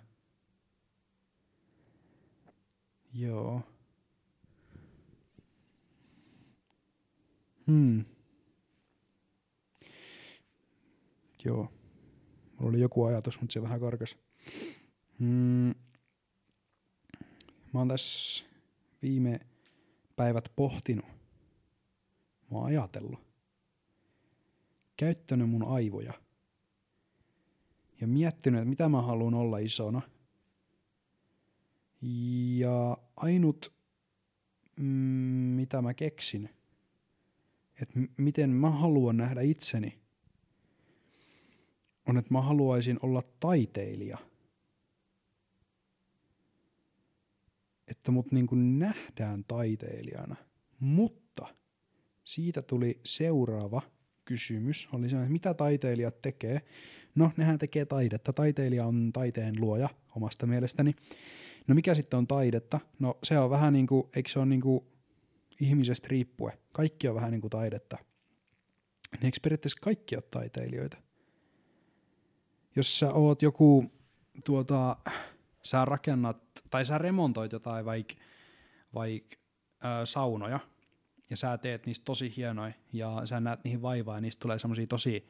Joo. 3.14 3.62
Hmm. 7.68 8.06
Joo. 11.46 11.72
Mulla 12.60 12.70
oli 12.70 12.80
joku 12.80 13.04
ajatus, 13.04 13.42
mutta 13.42 13.54
se 13.54 13.62
vähän 13.62 13.80
karkas. 13.80 14.18
Hmm. 15.20 15.76
Mä 17.74 17.80
oon 17.80 17.88
tässä 17.88 18.46
viime 19.02 19.40
päivät 20.16 20.52
pohtinut. 20.56 21.06
Mä 22.52 22.58
oon 22.58 22.66
ajatellut. 22.66 23.20
Käyttänyt 24.98 25.50
mun 25.50 25.64
aivoja. 25.64 26.14
Ja 28.02 28.08
miettinyt, 28.08 28.60
että 28.60 28.70
mitä 28.70 28.90
mä 28.90 29.02
haluan 29.02 29.34
olla 29.34 29.58
isona– 29.58 30.02
ja 32.58 32.98
ainut, 33.16 33.74
mm, 34.76 34.86
mitä 35.56 35.82
mä 35.82 35.94
keksin, 35.94 36.50
että 37.82 38.00
miten 38.18 38.50
mä 38.50 38.70
haluan 38.70 39.18
nähdä 39.18 39.42
itseni, 39.42 40.00
on, 42.08 42.18
että 42.18 42.34
mä 42.34 42.42
haluaisin 42.42 43.00
olla 43.02 43.24
taiteilija. 43.40 44.18
Että 47.88 48.12
mut 48.12 48.32
niin 48.32 48.48
kuin 48.48 48.80
nähdään 48.80 49.44
taiteilijana– 49.48 50.36
Mutta 50.80 51.48
siitä 52.24 52.62
tuli 52.62 53.00
seuraava 53.06 53.82
kysymys. 54.26 54.90
Oli 54.94 55.10
se, 55.10 55.18
että 55.18 55.30
mitä 55.30 55.54
taiteilijat 55.54 56.22
tekee. 56.22 56.62
No, 57.16 57.32
nehän 57.38 57.60
tekee 57.60 57.86
taidetta. 57.86 58.34
Taiteilija 58.34 58.86
on 58.86 59.10
taiteen 59.14 59.56
luoja 59.60 59.90
omasta 60.16 60.48
mielestäni. 60.48 60.96
No 61.68 61.76
mikä 61.76 61.96
sitten 61.96 62.18
on 62.18 62.28
taidetta? 62.28 62.80
No 63.00 63.18
se 63.24 63.40
on 63.40 63.50
vähän 63.50 63.74
niin 63.74 63.88
kuin, 63.88 64.04
eikö 64.16 64.30
se 64.30 64.40
ole 64.40 64.46
niin 64.46 64.62
kuin 64.62 64.86
ihmisestä 65.62 66.08
riippuen. 66.08 66.58
Kaikki 66.72 67.08
on 67.08 67.16
vähän 67.16 67.32
niin 67.32 67.42
kuin 67.42 67.52
taidetta. 67.52 67.98
Niin 69.12 69.26
eikö 69.26 69.38
periaatteessa 69.44 69.80
kaikki 69.82 70.16
ole 70.16 70.24
taiteilijoita? 70.32 70.98
Jos 72.76 73.00
sä 73.00 73.14
oot 73.14 73.42
joku, 73.42 73.92
tuota, 74.44 74.96
sä 75.64 75.86
rakennat, 75.86 76.47
tai 76.70 76.86
sä 76.86 76.98
remontoit 76.98 77.52
jotain 77.52 77.86
vaikka 77.86 78.14
vaik, 78.94 79.40
äh, 79.86 79.92
saunoja, 80.04 80.60
ja 81.30 81.38
sä 81.38 81.58
teet 81.58 81.86
niistä 81.86 82.06
tosi 82.06 82.34
hienoja, 82.38 82.74
ja 82.94 83.22
sä 83.26 83.40
näet 83.40 83.64
niihin 83.64 83.82
vaivaa, 83.82 84.18
ja 84.18 84.22
niistä 84.22 84.40
tulee 84.40 84.60
semmosia 84.60 84.88
tosi 84.88 85.30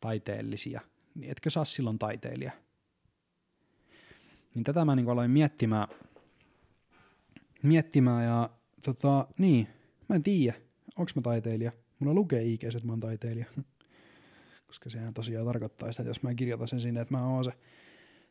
taiteellisia, 0.00 0.80
niin 1.14 1.30
etkö 1.30 1.50
saa 1.50 1.64
silloin 1.64 1.98
taiteilija? 1.98 2.52
Niin 4.54 4.64
tätä 4.64 4.84
mä 4.84 4.96
niin 4.96 5.08
aloin 5.08 5.30
miettimään, 5.30 5.88
miettimään 7.62 8.24
ja 8.24 8.50
tota, 8.84 9.26
niin, 9.38 9.68
mä 10.08 10.16
en 10.16 10.22
tiedä, 10.22 10.54
onks 10.96 11.16
mä 11.16 11.22
taiteilija. 11.22 11.72
Mulla 11.98 12.14
lukee 12.14 12.44
IG, 12.44 12.64
että 12.64 12.86
mä 12.86 12.92
oon 12.92 13.00
taiteilija. 13.00 13.46
Koska 14.66 14.90
sehän 14.90 15.14
tosiaan 15.14 15.46
tarkoittaa 15.46 15.92
sitä, 15.92 16.02
että 16.02 16.10
jos 16.10 16.22
mä 16.22 16.34
kirjoitan 16.34 16.68
sen 16.68 16.80
sinne, 16.80 17.00
että 17.00 17.14
mä 17.14 17.26
oon 17.26 17.44
se. 17.44 17.52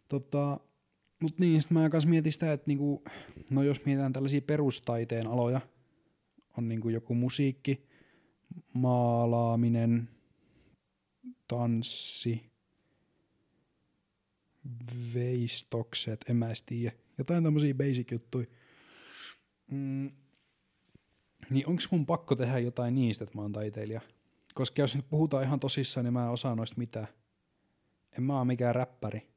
Tota, 0.08 0.60
mut 1.22 1.40
niin, 1.40 1.62
sit 1.62 1.72
mä 1.72 1.90
kanssa 1.90 2.10
mietin 2.10 2.32
sitä, 2.32 2.54
että 2.54 2.68
niinku, 2.68 3.04
no 3.52 3.64
jos 3.64 3.86
mietitään 3.86 4.14
tällaisia 4.14 4.42
perustaiteen 4.42 5.28
aloja, 5.28 5.62
on 6.58 6.68
niinku 6.68 6.90
joku 6.90 7.16
musiikki, 7.16 7.88
maalaaminen, 8.74 10.10
tanssi, 11.48 12.44
veistokset, 15.14 16.26
en 16.30 16.36
mä 16.36 16.48
tiedä. 16.66 16.96
Jotain 17.18 17.44
tämmöisiä 17.44 17.74
basic 17.74 18.12
juttuja. 18.12 18.48
Mm, 19.72 20.12
niin 21.50 21.68
onko 21.68 21.82
mun 21.92 22.06
pakko 22.06 22.36
tehdä 22.36 22.60
jotain 22.60 22.96
niistä, 22.96 23.24
että 23.24 23.38
mä 23.38 23.42
oon 23.42 23.52
taiteilija? 23.52 24.02
Koska 24.54 24.82
jos 24.82 24.96
nyt 24.96 25.10
puhutaan 25.10 25.44
ihan 25.44 25.60
tosissaan, 25.60 26.04
niin 26.04 26.14
mä 26.14 26.26
en 26.26 26.32
osaa 26.32 26.56
noista 26.56 26.78
mitään. 26.78 27.08
En 28.18 28.24
mä 28.24 28.38
oo 28.38 28.46
mikään 28.46 28.76
räppäri. 28.76 29.28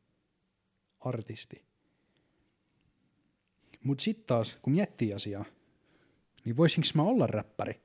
Artisti. 1.00 1.67
Mut 3.84 4.00
sit 4.00 4.26
taas, 4.26 4.58
kun 4.62 4.72
miettii 4.72 5.14
asiaa, 5.14 5.44
niin 6.44 6.56
voisinko 6.56 6.88
mä 6.94 7.02
olla 7.02 7.26
räppäri? 7.26 7.80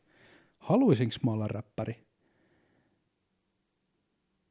Haluaisinko 0.58 1.16
mä 1.26 1.32
olla 1.32 1.48
räppäri? 1.48 2.06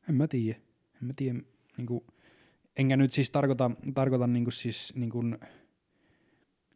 En 0.09 0.15
mä 0.15 0.27
tiedä. 0.27 0.59
En 0.95 1.07
mä 1.07 1.13
tiedä, 1.17 1.41
niinku, 1.77 2.07
enkä 2.77 2.97
nyt 2.97 3.13
siis 3.13 3.31
tarkoita, 3.31 3.71
tarkoita 3.95 4.27
niinku 4.27 4.51
siis 4.51 4.93
niinku, 4.97 5.23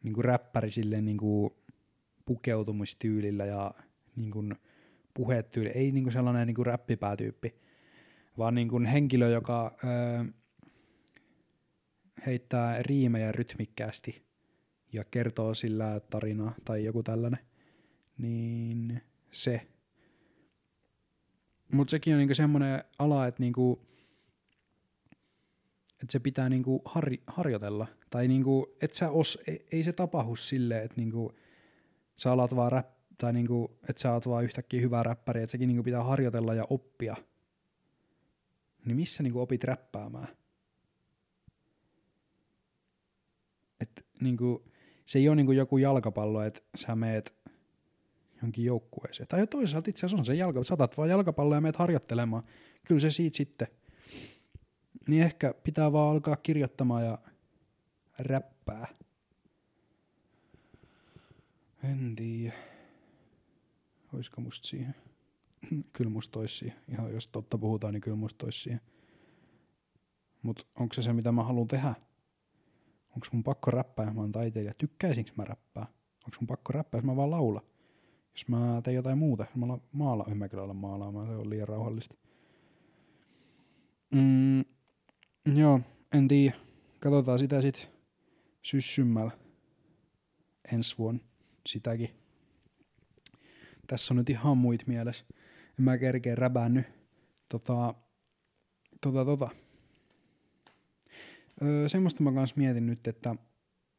niinku 0.02 0.22
räppäri 0.22 0.70
silleen 0.70 1.04
niinku 1.04 1.56
pukeutumistyylillä 2.24 3.46
ja 3.46 3.74
niinku 4.16 4.44
puhetyyli. 5.14 5.68
Ei 5.68 5.92
niinku 5.92 6.10
sellainen 6.10 6.46
niinku 6.46 6.64
räppipäätyyppi, 6.64 7.54
vaan 8.38 8.54
niinku 8.54 8.80
henkilö, 8.92 9.28
joka 9.30 9.76
öö, 9.84 10.24
heittää 12.26 12.82
riimejä 12.82 13.32
rytmikkäästi 13.32 14.25
ja 14.96 15.04
kertoo 15.04 15.54
sillä 15.54 16.00
tarinaa 16.10 16.54
tai 16.64 16.84
joku 16.84 17.02
tällainen, 17.02 17.40
niin 18.18 19.02
se. 19.30 19.66
Mutta 21.72 21.90
sekin 21.90 22.14
on 22.14 22.18
niinku 22.18 22.34
semmoinen 22.34 22.84
ala, 22.98 23.26
että 23.26 23.42
niinku, 23.42 23.86
et 26.02 26.10
se 26.10 26.18
pitää 26.18 26.48
niinku 26.48 26.82
har, 26.84 27.10
harjoitella. 27.26 27.86
Tai 28.10 28.28
niinku, 28.28 28.76
et 28.80 28.94
sä 28.94 29.10
os, 29.10 29.38
ei, 29.46 29.66
ei 29.72 29.82
se 29.82 29.92
tapahdu 29.92 30.36
silleen, 30.36 30.84
että 30.84 30.96
niinku, 30.96 31.32
sä 32.16 32.32
alat 32.32 32.56
vaan 32.56 32.72
rap, 32.72 32.88
tai 33.18 33.32
niinku, 33.32 33.78
että 33.88 34.02
sä 34.02 34.12
oot 34.12 34.28
vaan 34.28 34.44
yhtäkkiä 34.44 34.80
hyvä 34.80 35.02
räppäri, 35.02 35.42
että 35.42 35.52
sekin 35.52 35.68
niinku 35.68 35.82
pitää 35.82 36.02
harjoitella 36.02 36.54
ja 36.54 36.66
oppia. 36.70 37.16
Niin 38.84 38.96
missä 38.96 39.22
niinku 39.22 39.40
opit 39.40 39.64
räppäämään? 39.64 40.28
Et 43.80 44.06
niinku, 44.20 44.64
se 45.06 45.18
ei 45.18 45.28
ole 45.28 45.36
niinku 45.36 45.52
joku 45.52 45.78
jalkapallo, 45.78 46.42
että 46.42 46.60
sä 46.76 46.96
meet 46.96 47.34
jonkin 48.42 48.64
joukkueeseen. 48.64 49.28
Tai 49.28 49.46
toisaalta 49.46 49.90
itse 49.90 50.06
asiassa 50.06 50.20
on 50.20 50.24
se 50.24 50.34
jalka, 50.34 50.64
saatat 50.64 50.96
vaan 50.96 51.08
jalkapalloa 51.08 51.56
ja 51.56 51.60
meet 51.60 51.76
harjoittelemaan. 51.76 52.42
Kyllä 52.84 53.00
se 53.00 53.10
siitä 53.10 53.36
sitten. 53.36 53.68
Niin 55.08 55.22
ehkä 55.22 55.54
pitää 55.64 55.92
vaan 55.92 56.10
alkaa 56.10 56.36
kirjoittamaan 56.36 57.04
ja 57.04 57.18
räppää. 58.18 58.86
En 61.84 62.16
tiedä. 62.16 62.54
Olisiko 64.12 64.40
musta 64.40 64.66
siihen? 64.66 64.94
kyllä 65.92 66.10
musta 66.10 66.38
ois 66.38 66.58
siihen. 66.58 66.78
Ihan 66.88 67.12
jos 67.12 67.28
totta 67.28 67.58
puhutaan, 67.58 67.94
niin 67.94 68.00
kyllä 68.00 68.16
musta 68.16 68.46
ois 68.46 68.62
siihen. 68.62 68.80
Mut 70.42 70.66
onko 70.74 70.94
se 70.94 71.02
se, 71.02 71.12
mitä 71.12 71.32
mä 71.32 71.42
haluan 71.42 71.68
tehdä? 71.68 71.94
Onko 73.16 73.26
mun 73.32 73.44
pakko 73.44 73.70
räppää, 73.70 74.04
jos 74.04 74.14
mä 74.14 74.20
oon 74.20 74.32
taiteilija? 74.32 74.74
Tykkäisinkö 74.74 75.30
mä 75.36 75.44
räppää? 75.44 75.86
Onko 76.24 76.36
mun 76.40 76.46
pakko 76.46 76.72
räppää, 76.72 76.98
jos 76.98 77.04
mä 77.04 77.16
vaan 77.16 77.30
laula? 77.30 77.62
Jos 78.34 78.48
mä 78.48 78.80
teen 78.84 78.94
jotain 78.94 79.18
muuta, 79.18 79.42
jos 79.42 79.56
mä 79.56 79.78
maala, 79.92 80.24
en 80.28 80.36
mä 80.36 80.48
kyllä 80.48 80.62
olla 80.62 80.74
maalaamaan, 80.74 81.26
se 81.26 81.32
on 81.32 81.50
liian 81.50 81.68
rauhallista. 81.68 82.14
Mm, 84.10 84.64
joo, 85.56 85.80
en 86.12 86.28
tiedä. 86.28 86.56
Katsotaan 87.00 87.38
sitä 87.38 87.62
sit 87.62 87.90
syssymmällä 88.62 89.30
ensi 90.72 90.98
vuonna 90.98 91.20
sitäkin. 91.66 92.10
Tässä 93.86 94.14
on 94.14 94.16
nyt 94.16 94.30
ihan 94.30 94.58
muit 94.58 94.86
mielessä. 94.86 95.24
En 95.78 95.84
mä 95.84 95.98
kerkeä 95.98 96.34
räbänny. 96.34 96.84
Tota, 97.48 97.94
tota, 99.00 99.24
tota. 99.24 99.50
Öö, 101.62 101.88
semmoista 101.88 102.22
mä 102.22 102.32
kans 102.32 102.56
mietin 102.56 102.86
nyt, 102.86 103.08
että 103.08 103.36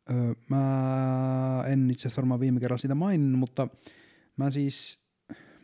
öö, 0.10 0.34
mä 0.50 1.63
en 1.67 1.91
itse 1.91 2.08
asiassa 2.08 2.22
varmaan 2.22 2.39
viime 2.39 2.60
kerralla 2.60 2.78
sitä 2.78 2.96
maininnut, 2.96 3.39
mutta 3.39 3.67
mä 4.38 4.52
siis, 4.52 5.00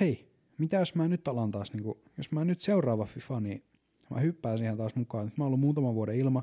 hei, 0.00 0.32
mitä 0.58 0.76
jos 0.76 0.94
mä 0.94 1.08
nyt 1.08 1.28
alan 1.28 1.50
taas, 1.50 1.72
niinku, 1.72 2.02
jos 2.16 2.32
mä 2.32 2.44
nyt 2.44 2.60
seuraava 2.60 3.04
FIFA, 3.04 3.40
niin 3.40 3.64
mä 4.10 4.20
hyppään 4.20 4.58
siihen 4.58 4.76
taas 4.76 4.94
mukaan. 4.94 5.24
Nyt 5.24 5.38
mä 5.38 5.44
oon 5.44 5.48
ollut 5.48 5.60
muutaman 5.60 5.94
vuoden 5.94 6.16
ilma, 6.16 6.42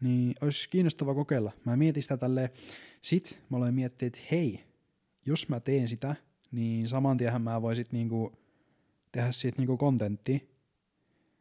niin 0.00 0.34
olisi 0.40 0.68
kiinnostava 0.68 1.14
kokeilla. 1.14 1.52
Mä 1.64 1.76
mietin 1.76 2.02
sitä 2.02 2.16
tälleen, 2.16 2.48
sit 3.00 3.42
mä 3.50 3.56
olen 3.56 3.74
miettinyt, 3.74 4.16
että 4.16 4.28
hei, 4.30 4.64
jos 5.26 5.48
mä 5.48 5.60
teen 5.60 5.88
sitä, 5.88 6.16
niin 6.52 6.88
saman 6.88 7.16
tiehän 7.16 7.42
mä 7.42 7.62
voisin 7.62 7.86
niinku 7.92 8.32
tehdä 9.12 9.32
siitä 9.32 9.58
niinku 9.58 9.76
kontenttia, 9.76 10.38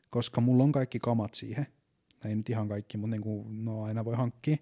koska 0.09 0.41
mulla 0.41 0.63
on 0.63 0.71
kaikki 0.71 0.99
kamat 0.99 1.33
siihen. 1.33 1.67
Ei 2.25 2.35
nyt 2.35 2.49
ihan 2.49 2.67
kaikki, 2.67 2.97
mutta 2.97 3.11
niinku, 3.11 3.45
no 3.49 3.83
aina 3.83 4.05
voi 4.05 4.15
hankkia. 4.15 4.57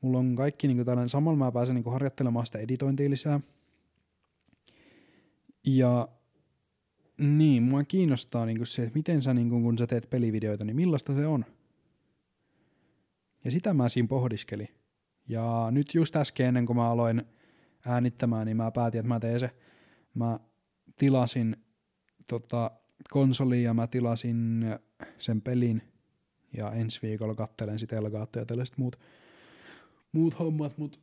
Mulla 0.00 0.18
on 0.18 0.36
kaikki 0.36 0.68
niinku 0.68 0.84
tällainen, 0.84 1.08
samalla 1.08 1.38
mä 1.38 1.52
pääsen 1.52 1.74
niinku 1.74 1.90
harjoittelemaan 1.90 2.46
sitä 2.46 2.58
editointia 2.58 3.10
lisää. 3.10 3.40
Ja 5.64 6.08
niin, 7.18 7.62
mua 7.62 7.84
kiinnostaa 7.84 8.46
niinku 8.46 8.64
se, 8.64 8.82
että 8.82 8.98
miten 8.98 9.22
sä 9.22 9.34
niinku, 9.34 9.60
kun 9.60 9.78
sä 9.78 9.86
teet 9.86 10.10
pelivideoita, 10.10 10.64
niin 10.64 10.76
millaista 10.76 11.14
se 11.14 11.26
on. 11.26 11.44
Ja 13.44 13.50
sitä 13.50 13.74
mä 13.74 13.88
siinä 13.88 14.08
pohdiskelin. 14.08 14.68
Ja 15.28 15.68
nyt 15.70 15.94
just 15.94 16.16
äsken 16.16 16.46
ennen 16.46 16.66
kuin 16.66 16.76
mä 16.76 16.90
aloin 16.90 17.22
äänittämään, 17.86 18.46
niin 18.46 18.56
mä 18.56 18.70
päätin, 18.70 18.98
että 18.98 19.08
mä 19.08 19.20
teen 19.20 19.40
se. 19.40 19.50
Mä 20.14 20.40
tilasin 20.98 21.56
tota, 22.26 22.70
konsoliin 23.10 23.64
ja 23.64 23.74
mä 23.74 23.86
tilasin 23.86 24.64
sen 25.18 25.42
pelin 25.42 25.82
ja 26.56 26.72
ensi 26.72 26.98
viikolla 27.02 27.34
kattelen 27.34 27.78
sitten 27.78 27.98
Elgaattoja 27.98 28.42
ja 28.42 28.46
tällaiset 28.46 28.78
muut, 28.78 28.98
muut 30.12 30.38
hommat, 30.38 30.78
mut 30.78 31.00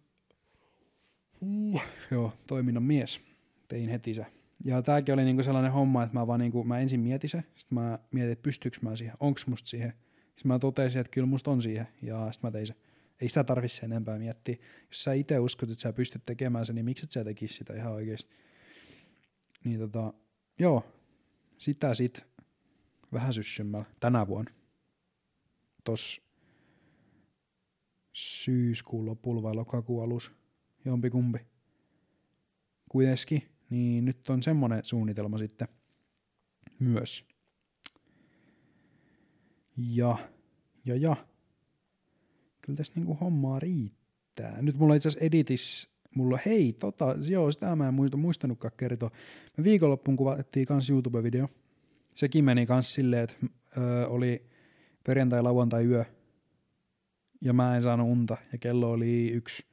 uh, 1.41 1.81
joo, 2.11 2.33
toiminnan 2.47 2.83
mies. 2.83 3.21
Tein 3.67 3.89
heti 3.89 4.13
se. 4.13 4.25
Ja 4.65 4.81
tääkin 4.81 5.13
oli 5.13 5.23
niinku 5.23 5.43
sellainen 5.43 5.71
homma, 5.71 6.03
että 6.03 6.19
mä 6.19 6.27
vaan 6.27 6.39
niinku, 6.39 6.63
mä 6.63 6.79
ensin 6.79 6.99
mietin 6.99 7.29
se, 7.29 7.43
sitten 7.55 7.75
mä 7.79 7.99
mietin, 8.11 8.31
että 8.31 8.43
pystyykö 8.43 8.77
mä 8.81 8.95
siihen, 8.95 9.15
onks 9.19 9.47
musta 9.47 9.69
siihen. 9.69 9.93
Sitten 10.25 10.47
mä 10.47 10.59
totesin, 10.59 11.01
että 11.01 11.11
kyllä 11.11 11.27
musta 11.27 11.51
on 11.51 11.61
siihen, 11.61 11.87
ja 12.01 12.31
sitten 12.31 12.47
mä 12.47 12.51
tein 12.51 12.67
se. 12.67 12.75
Ei 13.21 13.29
sitä 13.29 13.43
tarvi 13.43 13.67
sen 13.67 13.91
enempää 13.91 14.19
miettiä. 14.19 14.57
Jos 14.87 15.03
sä 15.03 15.13
itse 15.13 15.39
uskot, 15.39 15.69
että 15.69 15.81
sä 15.81 15.93
pystyt 15.93 16.25
tekemään 16.25 16.65
sen, 16.65 16.75
niin 16.75 16.85
miksi 16.85 17.05
et 17.05 17.11
sä 17.11 17.23
tekis 17.23 17.55
sitä 17.55 17.73
ihan 17.73 17.93
oikeesti. 17.93 18.35
Niin 19.63 19.79
tota, 19.79 20.13
joo, 20.59 20.85
sitä 21.57 21.93
sit 21.93 22.25
vähän 23.13 23.33
syssymmällä 23.33 23.85
tänä 23.99 24.27
vuonna. 24.27 24.51
Tos 25.83 26.21
syyskuun 28.13 29.05
lopulla 29.05 29.43
vai 29.43 29.55
lokakuun 29.55 30.03
alus, 30.03 30.31
jompikumpi. 30.85 31.39
Kuitenkin, 32.89 33.41
niin 33.69 34.05
nyt 34.05 34.29
on 34.29 34.43
semmonen 34.43 34.85
suunnitelma 34.85 35.37
sitten 35.37 35.67
myös. 36.79 37.25
Ja, 39.77 40.17
ja, 40.85 40.95
ja. 40.95 41.27
Kyllä 42.65 42.77
tässä 42.77 42.93
niinku 42.95 43.13
hommaa 43.13 43.59
riittää. 43.59 44.61
Nyt 44.61 44.77
mulla 44.77 44.95
itse 44.95 45.07
asiassa 45.07 45.25
editis, 45.25 45.89
mulla 46.15 46.39
hei, 46.45 46.73
tota, 46.73 47.15
joo, 47.29 47.51
sitä 47.51 47.75
mä 47.75 47.87
en 47.87 47.93
muista, 47.93 48.17
muistanutkaan 48.17 48.73
kertoa. 48.77 49.11
Me 49.57 49.63
viikonloppuun 49.63 50.17
kuvattiin 50.17 50.65
kans 50.65 50.89
YouTube-video. 50.89 51.47
Sekin 52.13 52.45
meni 52.45 52.65
kans 52.65 52.93
silleen, 52.93 53.23
että 53.23 53.35
ö, 53.77 54.07
oli 54.07 54.45
perjantai, 55.03 55.41
lauantai, 55.41 55.85
yö. 55.85 56.05
Ja 57.41 57.53
mä 57.53 57.75
en 57.75 57.83
saanut 57.83 58.09
unta, 58.09 58.37
ja 58.51 58.57
kello 58.57 58.91
oli 58.91 59.31
yksi. 59.31 59.65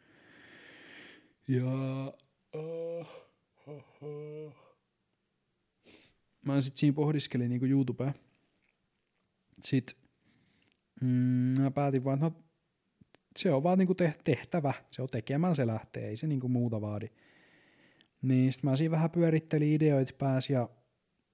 Ja... 1.49 1.65
Uh. 2.55 3.07
Mä 6.47 6.61
sit 6.61 6.77
siinä 6.77 6.95
pohdiskelin 6.95 7.51
niinku 7.51 7.67
YouTubea. 7.67 8.13
Sitten 9.65 9.97
mm, 11.01 11.61
mä 11.61 11.71
päätin 11.71 12.05
vaan, 12.05 12.15
että 12.15 12.27
no, 12.27 12.45
se 13.37 13.53
on 13.53 13.63
vaan 13.63 13.79
niinku 13.79 13.95
tehtävä. 14.25 14.73
Se 14.91 15.03
on 15.03 15.09
tekemään 15.09 15.57
se 15.57 15.67
lähtee, 15.67 16.09
ei 16.09 16.17
se 16.17 16.27
niinku 16.27 16.49
muuta 16.49 16.81
vaadi. 16.81 17.09
Niin 18.23 18.53
sit 18.53 18.63
mä 18.63 18.77
siinä 18.77 18.91
vähän 18.91 19.11
pyörittelin 19.11 19.73
ideoita 19.73 20.13
pääs 20.19 20.51
ja 20.51 20.69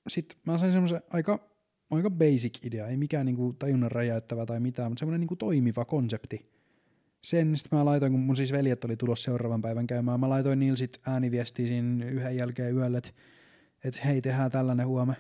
sit 0.09 0.37
mä 0.47 0.59
sain 0.59 0.73
semmoisen 0.73 1.03
aika, 1.11 1.49
aika 1.91 2.11
basic 2.11 2.65
idea, 2.67 2.87
ei 2.87 2.97
mikään 2.97 3.27
niinku 3.27 3.53
tajunnan 3.53 3.91
räjäyttävä 3.91 4.47
tai 4.47 4.61
mitään, 4.61 4.91
mutta 4.91 4.99
semmoinen 4.99 5.21
niinku 5.21 5.37
toimiva 5.37 5.85
konsepti. 5.85 6.51
Sen 7.23 7.57
sit 7.57 7.73
mä 7.73 7.85
laitoin, 7.85 8.13
kun 8.13 8.21
mun 8.21 8.37
siis 8.37 8.53
veljet 8.53 8.85
oli 8.85 8.97
tulossa 8.97 9.25
seuraavan 9.25 9.63
päivän 9.63 9.87
käymään, 9.87 10.21
mä 10.21 10.29
laitoin 10.29 10.59
niillä 10.59 10.77
sit 10.77 11.01
ääniviestiä 11.07 11.67
siinä 11.67 12.05
yhden 12.05 12.37
jälkeen 12.37 12.75
yölle, 12.75 12.99
että 12.99 13.11
et 13.85 14.05
hei, 14.05 14.23
tehdään 14.23 14.51
tällainen 14.51 14.87
huome. 14.87 15.17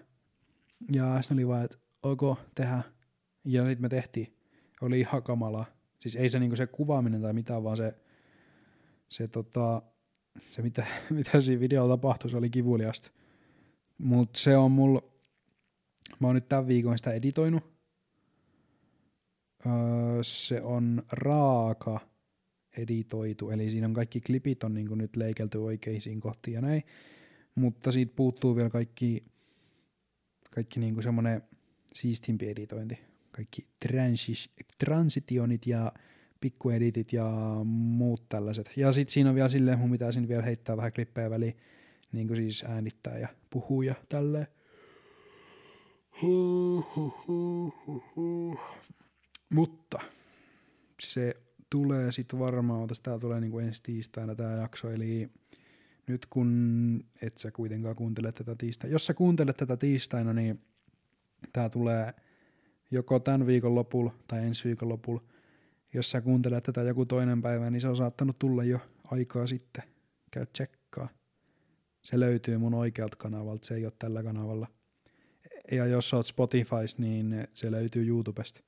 Ja 0.92 1.22
sitten 1.22 1.36
oli 1.36 1.48
vaan, 1.48 1.64
että 1.64 1.78
ok, 2.02 2.38
tehdään. 2.54 2.82
Ja 3.44 3.62
sitten 3.62 3.82
me 3.82 3.88
tehtiin. 3.88 4.36
Oli 4.80 5.00
ihan 5.00 5.22
kamalaa. 5.22 5.66
Siis 6.00 6.16
ei 6.16 6.28
se 6.28 6.38
niinku 6.38 6.56
se 6.56 6.66
kuvaaminen 6.66 7.22
tai 7.22 7.32
mitään, 7.32 7.64
vaan 7.64 7.76
se, 7.76 7.94
se, 9.08 9.28
tota, 9.28 9.82
se 10.48 10.62
mitä, 10.62 10.86
mitä 11.10 11.40
siinä 11.40 11.60
videolla 11.60 11.96
tapahtui, 11.96 12.30
se 12.30 12.36
oli 12.36 12.50
kivuliasta. 12.50 13.10
Mutta 13.98 14.38
se 14.38 14.56
on 14.56 14.70
mulla, 14.70 15.02
mä 16.20 16.28
oon 16.28 16.34
nyt 16.34 16.48
tämän 16.48 16.66
viikon 16.66 16.98
sitä 16.98 17.12
editoinut. 17.12 17.64
Öö, 19.66 20.22
se 20.22 20.62
on 20.62 21.02
raaka 21.12 22.00
editoitu, 22.76 23.50
eli 23.50 23.70
siinä 23.70 23.86
on 23.86 23.94
kaikki 23.94 24.20
klipit 24.20 24.64
on 24.64 24.74
niinku 24.74 24.94
nyt 24.94 25.16
leikelty 25.16 25.58
oikeisiin 25.58 26.20
kohtiin 26.20 26.54
ja 26.54 26.60
näin. 26.60 26.82
Mutta 27.54 27.92
siitä 27.92 28.12
puuttuu 28.16 28.56
vielä 28.56 28.70
kaikki, 28.70 29.24
kaikki 30.50 30.80
niinku 30.80 31.02
semmoinen 31.02 31.42
siistimpi 31.92 32.48
editointi. 32.48 33.07
Kaikki 33.38 33.66
transis, 33.86 34.50
transitionit 34.78 35.66
ja 35.66 35.92
pikkueditit 36.40 37.12
ja 37.12 37.30
muut 37.64 38.28
tällaiset. 38.28 38.72
Ja 38.76 38.92
sitten 38.92 39.12
siinä 39.12 39.30
on 39.30 39.34
vielä 39.34 39.48
silleen, 39.48 39.78
mun 39.78 39.90
pitää 39.90 40.10
vielä 40.28 40.42
heittää 40.42 40.76
vähän 40.76 40.92
klippejä 40.92 41.30
väliin, 41.30 41.56
niin 42.12 42.26
kuin 42.26 42.36
siis 42.36 42.64
äänittää 42.64 43.18
ja 43.18 43.28
puhuu 43.50 43.82
ja 43.82 43.94
tälleen. 44.08 44.46
Mutta 49.54 49.98
se 51.00 51.34
tulee 51.70 52.12
sitten 52.12 52.38
varmaan, 52.38 52.88
tää 53.02 53.18
tulee 53.18 53.40
niinku 53.40 53.58
ensi 53.58 53.82
tiistaina 53.82 54.34
tämä 54.34 54.52
jakso, 54.52 54.90
eli 54.90 55.30
nyt 56.06 56.26
kun 56.26 57.04
et 57.22 57.38
sä 57.38 57.50
kuitenkaan 57.50 57.96
kuuntele 57.96 58.32
tätä 58.32 58.54
tiistaina, 58.54 58.92
jos 58.92 59.06
sä 59.06 59.14
kuuntelet 59.14 59.56
tätä 59.56 59.76
tiistaina, 59.76 60.32
niin 60.32 60.60
tää 61.52 61.68
tulee 61.68 62.14
joko 62.90 63.18
tämän 63.18 63.46
viikon 63.46 63.74
lopulla 63.74 64.14
tai 64.26 64.44
ensi 64.44 64.64
viikon 64.64 64.88
lopulla. 64.88 65.22
Jos 65.94 66.10
sä 66.10 66.20
kuuntelet 66.20 66.64
tätä 66.64 66.82
joku 66.82 67.06
toinen 67.06 67.42
päivä, 67.42 67.70
niin 67.70 67.80
se 67.80 67.88
on 67.88 67.96
saattanut 67.96 68.38
tulla 68.38 68.64
jo 68.64 68.78
aikaa 69.04 69.46
sitten. 69.46 69.82
Käy 70.30 70.46
tsekkaa. 70.46 71.08
Se 72.02 72.20
löytyy 72.20 72.58
mun 72.58 72.74
oikealta 72.74 73.16
kanavalta, 73.16 73.66
se 73.66 73.74
ei 73.74 73.84
ole 73.84 73.92
tällä 73.98 74.22
kanavalla. 74.22 74.66
Ja 75.72 75.86
jos 75.86 76.10
sä 76.10 76.16
oot 76.16 76.26
Spotifys, 76.26 76.98
niin 76.98 77.48
se 77.54 77.70
löytyy 77.70 78.06
YouTubesta. 78.06 78.60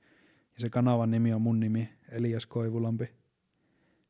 Ja 0.53 0.59
se 0.59 0.69
kanavan 0.69 1.11
nimi 1.11 1.33
on 1.33 1.41
mun 1.41 1.59
nimi, 1.59 1.89
Elias 2.11 2.45
Koivulampi. 2.45 3.09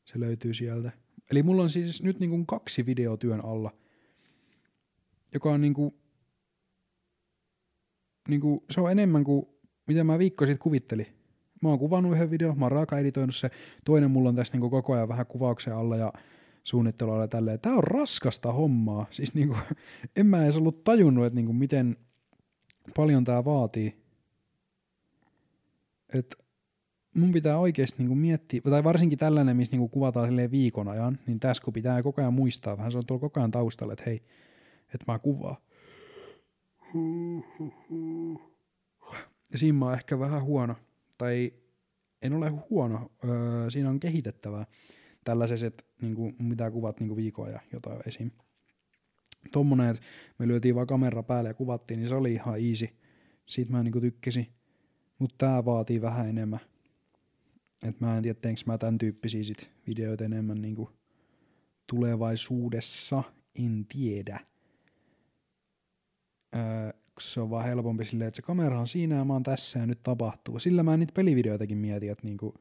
Se 0.05 0.19
löytyy 0.19 0.53
sieltä. 0.53 0.91
Eli 1.31 1.43
mulla 1.43 1.63
on 1.63 1.69
siis 1.69 2.03
nyt 2.03 2.19
niin 2.19 2.29
kuin 2.29 2.45
kaksi 2.45 2.85
videotyön 2.85 3.45
alla, 3.45 3.71
joka 5.33 5.51
on 5.51 5.61
niin 5.61 5.73
kuin, 5.73 5.95
niin 8.27 8.41
kuin, 8.41 8.63
se 8.69 8.81
on 8.81 8.91
enemmän 8.91 9.23
kuin 9.23 9.45
mitä 9.87 10.03
mä 10.03 10.19
viikko 10.19 10.45
sitten 10.45 10.63
kuvittelin. 10.63 11.07
Mä 11.61 11.69
oon 11.69 11.79
kuvannut 11.79 12.13
yhden 12.13 12.31
videon, 12.31 12.59
mä 12.59 12.65
oon 12.65 12.71
raaka-editoinut 12.71 13.35
se, 13.35 13.49
toinen 13.85 14.11
mulla 14.11 14.29
on 14.29 14.35
tässä 14.35 14.53
niin 14.53 14.61
kuin 14.61 14.71
koko 14.71 14.93
ajan 14.93 15.07
vähän 15.07 15.25
kuvauksen 15.25 15.75
alla 15.75 15.97
ja 15.97 16.13
suunnittelua 16.63 17.21
ja 17.21 17.27
tälleen. 17.27 17.59
Tää 17.59 17.73
on 17.73 17.83
raskasta 17.83 18.51
hommaa. 18.51 19.05
Siis 19.11 19.33
niin 19.33 19.47
kuin, 19.47 19.59
en 20.15 20.25
mä 20.25 20.43
edes 20.43 20.57
ollut 20.57 20.83
tajunnut, 20.83 21.25
että 21.25 21.35
niin 21.35 21.45
kuin 21.45 21.55
miten 21.55 21.97
paljon 22.95 23.23
tää 23.23 23.45
vaatii. 23.45 23.95
Että 26.13 26.37
mun 27.15 27.31
pitää 27.31 27.57
oikeasti 27.57 27.97
niinku 27.99 28.15
miettiä, 28.15 28.61
tai 28.61 28.83
varsinkin 28.83 29.19
tällainen, 29.19 29.57
missä 29.57 29.71
niinku 29.71 29.87
kuvataan 29.87 30.51
viikon 30.51 30.87
ajan, 30.87 31.19
niin 31.27 31.39
tässä 31.39 31.63
kun 31.63 31.73
pitää 31.73 32.03
koko 32.03 32.21
ajan 32.21 32.33
muistaa 32.33 32.77
vähän, 32.77 32.91
se 32.91 32.97
on 32.97 33.05
tuolla 33.05 33.21
koko 33.21 33.39
ajan 33.39 33.51
taustalla, 33.51 33.93
että 33.93 34.05
hei, 34.05 34.21
että 34.93 35.11
mä 35.11 35.19
kuvaan. 35.19 35.57
Ja 36.93 37.41
siinä 37.57 38.50
mä 39.73 39.85
oon 39.85 39.93
ehkä 39.93 40.19
vähän 40.19 40.43
huono, 40.43 40.75
tai 41.17 41.53
en 42.21 42.33
ole 42.33 42.49
huono, 42.49 43.11
öö, 43.23 43.69
siinä 43.69 43.89
on 43.89 43.99
kehitettävää 43.99 44.65
tällaisessa, 45.23 45.67
että 45.67 45.83
niinku, 46.01 46.33
mun 46.37 46.49
pitää 46.49 46.71
kuvat 46.71 46.99
niinku 46.99 47.15
viikon 47.15 47.47
ajan 47.47 47.61
jotain 47.73 48.01
esim. 48.05 48.31
Tommonen, 49.51 49.89
että 49.89 50.01
me 50.39 50.47
lyötiin 50.47 50.75
vaan 50.75 50.87
kamera 50.87 51.23
päälle 51.23 51.49
ja 51.49 51.53
kuvattiin, 51.53 51.99
niin 51.99 52.09
se 52.09 52.15
oli 52.15 52.33
ihan 52.33 52.59
easy. 52.59 52.89
Siitä 53.45 53.71
mä 53.71 53.83
niinku 53.83 54.01
tykkäsin. 54.01 54.47
Mutta 55.19 55.35
tää 55.37 55.65
vaatii 55.65 56.01
vähän 56.01 56.29
enemmän. 56.29 56.59
Et 57.83 57.99
mä 57.99 58.17
en 58.17 58.23
tiedä, 58.23 58.39
teenkö 58.41 58.61
mä 58.65 58.77
tämän 58.77 58.97
tyyppisiä 58.97 59.43
sit 59.43 59.69
videoita 59.87 60.25
enemmän 60.25 60.61
niinku 60.61 60.89
tulevaisuudessa. 61.87 63.23
En 63.55 63.85
tiedä. 63.85 64.39
Öö, 66.55 67.00
se 67.21 67.41
on 67.41 67.49
vaan 67.49 67.65
helpompi 67.65 68.05
silleen, 68.05 68.27
että 68.27 68.35
se 68.35 68.41
kamera 68.41 68.79
on 68.79 68.87
siinä 68.87 69.15
ja 69.15 69.25
mä 69.25 69.33
oon 69.33 69.43
tässä 69.43 69.79
ja 69.79 69.85
nyt 69.85 70.03
tapahtuu. 70.03 70.59
Sillä 70.59 70.83
mä 70.83 70.97
niitä 70.97 71.13
pelivideoitakin 71.13 71.77
mietin, 71.77 72.11
että 72.11 72.27
niinku, 72.27 72.53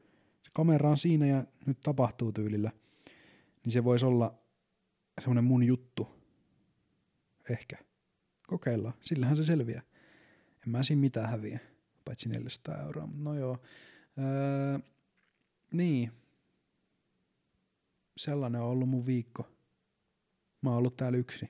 se 0.43 0.49
kamera 0.53 0.89
on 0.89 0.97
siinä 0.97 1.25
ja 1.25 1.43
nyt 1.65 1.77
tapahtuu 1.81 2.31
tyylillä. 2.31 2.71
Niin 3.65 3.71
se 3.71 3.83
voisi 3.83 4.05
olla 4.05 4.39
semmoinen 5.19 5.43
mun 5.43 5.63
juttu. 5.63 6.07
Ehkä. 7.49 7.77
Kokeillaan. 8.47 8.93
Sillähän 9.01 9.37
se 9.37 9.43
selviää. 9.43 9.81
En 10.65 10.69
mä 10.69 10.83
siinä 10.83 10.99
mitään 10.99 11.29
häviä. 11.29 11.59
paitsi 12.05 12.29
400 12.29 12.81
euroa, 12.81 13.09
no 13.17 13.33
joo. 13.33 13.57
Öö, 14.17 14.79
niin, 15.71 16.11
sellainen 18.17 18.61
on 18.61 18.67
ollut 18.67 18.89
mun 18.89 19.05
viikko. 19.05 19.47
Mä 20.61 20.69
oon 20.69 20.77
ollut 20.77 20.97
täällä 20.97 21.17
yksi. 21.17 21.49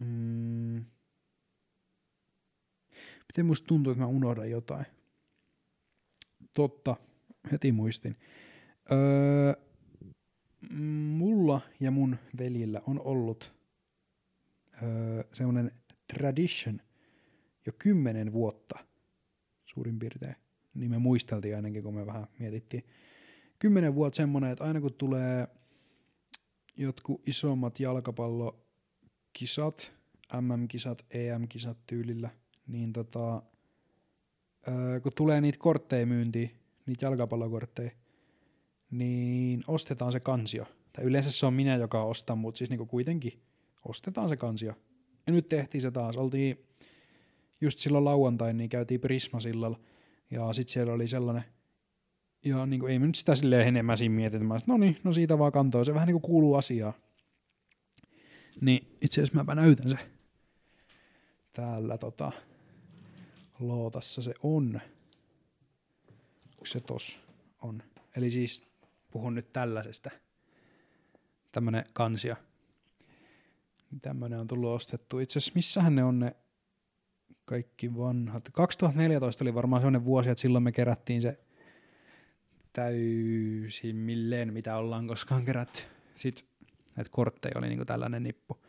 Mm. 0.00 0.84
Miten 3.28 3.46
musta 3.46 3.66
tuntuu, 3.66 3.90
että 3.90 4.02
mä 4.04 4.08
unohdan 4.08 4.50
jotain? 4.50 4.86
Totta, 6.54 6.96
heti 7.52 7.72
muistin. 7.72 8.16
Öö, 8.92 9.54
mulla 11.18 11.60
ja 11.80 11.90
mun 11.90 12.16
veljillä 12.38 12.82
on 12.86 13.00
ollut 13.00 13.54
öö, 14.82 15.24
semmoinen 15.32 15.72
tradition 16.14 16.80
jo 17.66 17.72
kymmenen 17.78 18.32
vuotta 18.32 18.78
suurin 19.64 19.98
piirtein. 19.98 20.36
Niin 20.74 20.90
me 20.90 20.98
muisteltiin 20.98 21.56
ainakin, 21.56 21.82
kun 21.82 21.94
me 21.94 22.06
vähän 22.06 22.26
mietittiin. 22.38 22.84
Kymmenen 23.58 23.94
vuotta 23.94 24.16
semmoinen, 24.16 24.50
että 24.50 24.64
aina 24.64 24.80
kun 24.80 24.94
tulee 24.94 25.48
jotkut 26.76 27.28
isommat 27.28 27.80
jalkapallokisat, 29.40 29.92
MM-kisat, 30.40 31.04
EM-kisat 31.10 31.78
tyylillä, 31.86 32.30
niin 32.66 32.92
tota, 32.92 33.42
öö, 34.68 35.00
kun 35.00 35.12
tulee 35.16 35.40
niitä 35.40 35.58
kortteja 35.58 36.06
myyntiin, 36.06 36.50
niitä 36.86 37.06
jalkapallokortteja, 37.06 37.90
niin 38.90 39.64
ostetaan 39.66 40.12
se 40.12 40.20
kansio. 40.20 40.66
Tai 40.92 41.04
yleensä 41.04 41.32
se 41.32 41.46
on 41.46 41.54
minä, 41.54 41.76
joka 41.76 42.04
ostaa, 42.04 42.36
mutta 42.36 42.58
siis 42.58 42.70
niinku 42.70 42.86
kuitenkin 42.86 43.32
ostetaan 43.88 44.28
se 44.28 44.36
kansio. 44.36 44.74
Ja 45.26 45.32
nyt 45.32 45.48
tehtiin 45.48 45.82
se 45.82 45.90
taas. 45.90 46.16
Oltiin 46.16 46.64
just 47.60 47.78
silloin 47.78 48.04
lauantain, 48.04 48.56
niin 48.56 48.68
käytiin 48.68 49.00
Prisma 49.00 49.40
sillalla. 49.40 49.80
Ja 50.30 50.52
sitten 50.52 50.72
siellä 50.72 50.92
oli 50.92 51.08
sellainen, 51.08 51.44
ja 52.44 52.66
niin 52.66 52.80
kuin, 52.80 52.92
ei 52.92 52.98
me 52.98 53.06
nyt 53.06 53.14
sitä 53.14 53.34
silleen 53.34 53.68
enemmän 53.68 53.98
siinä 53.98 54.14
mietitä. 54.14 54.44
Mä 54.44 54.58
no 54.66 54.76
niin, 54.76 54.96
no 55.04 55.12
siitä 55.12 55.38
vaan 55.38 55.52
kantoo. 55.52 55.84
Se 55.84 55.94
vähän 55.94 56.06
niin 56.06 56.20
kuin 56.20 56.22
kuuluu 56.22 56.54
asiaan. 56.54 56.94
Niin 58.60 58.96
itse 59.00 59.20
asiassa 59.20 59.38
mäpä 59.38 59.54
näytän 59.54 59.90
se. 59.90 59.96
Täällä 61.52 61.98
tota, 61.98 62.32
lootassa 63.58 64.22
se 64.22 64.34
on. 64.42 64.80
Onko 66.50 66.66
se 66.66 66.80
tos? 66.80 67.20
On. 67.62 67.82
Eli 68.16 68.30
siis 68.30 68.66
puhun 69.10 69.34
nyt 69.34 69.52
tällaisesta. 69.52 70.10
Tämmönen 71.52 71.84
kansio. 71.92 72.36
Tämmönen 74.02 74.40
on 74.40 74.46
tullut 74.46 74.70
ostettu. 74.70 75.18
Itse 75.18 75.38
asiassa 75.38 75.52
missähän 75.54 75.94
ne 75.94 76.04
on 76.04 76.18
ne 76.18 76.36
kaikki 77.44 77.96
vanhat. 77.96 78.48
2014 78.52 79.44
oli 79.44 79.54
varmaan 79.54 79.80
sellainen 79.80 80.04
vuosi, 80.04 80.30
että 80.30 80.42
silloin 80.42 80.64
me 80.64 80.72
kerättiin 80.72 81.22
se 81.22 81.38
täysin 82.72 83.96
milleen, 83.96 84.52
mitä 84.52 84.76
ollaan 84.76 85.06
koskaan 85.06 85.44
kerätty. 85.44 85.82
Sitten 86.16 86.44
näitä 86.96 87.10
kortteja 87.10 87.58
oli 87.58 87.68
niinku 87.68 87.84
tällainen 87.84 88.22
nippu. 88.22 88.62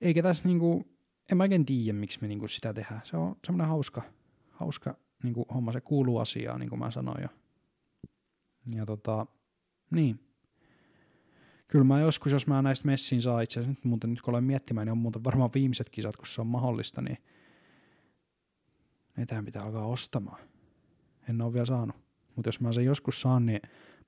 Eikä 0.00 0.22
tässä 0.22 0.44
niinku, 0.44 0.84
en 1.30 1.36
mä 1.36 1.44
oikein 1.44 1.66
tiedä, 1.66 1.98
miksi 1.98 2.18
me 2.22 2.28
niinku 2.28 2.48
sitä 2.48 2.74
tehdään. 2.74 3.00
Se 3.04 3.16
on 3.16 3.36
semmoinen 3.46 3.68
hauska, 3.68 4.02
hauska 4.50 4.96
niinku 5.22 5.46
homma, 5.54 5.72
se 5.72 5.80
kuuluu 5.80 6.18
asiaan, 6.18 6.60
niin 6.60 6.70
kuin 6.70 6.78
mä 6.78 6.90
sanoin 6.90 7.22
jo. 7.22 7.28
Ja 8.74 8.86
tota, 8.86 9.26
niin. 9.90 10.20
Kyllä 11.68 11.84
mä 11.84 12.00
joskus, 12.00 12.32
jos 12.32 12.46
mä 12.46 12.62
näistä 12.62 12.86
messiin 12.86 13.22
saa 13.22 13.40
itse 13.40 13.60
asiassa, 13.60 13.80
muuten 13.84 14.10
nyt 14.10 14.22
kun 14.22 14.34
olen 14.34 14.44
miettimään, 14.44 14.86
niin 14.86 14.92
on 14.92 14.98
muuten 14.98 15.24
varmaan 15.24 15.50
viimeiset 15.54 15.90
kisat, 15.90 16.16
kun 16.16 16.26
se 16.26 16.40
on 16.40 16.46
mahdollista, 16.46 17.02
niin 17.02 17.18
niitähän 19.16 19.44
pitää 19.44 19.62
alkaa 19.62 19.86
ostamaan. 19.86 20.40
En 21.28 21.42
ole 21.42 21.52
vielä 21.52 21.66
saanut. 21.66 21.96
Mutta 22.36 22.48
jos 22.48 22.60
mä 22.60 22.72
sen 22.72 22.84
joskus 22.84 23.20
saan, 23.20 23.46
niin 23.46 23.60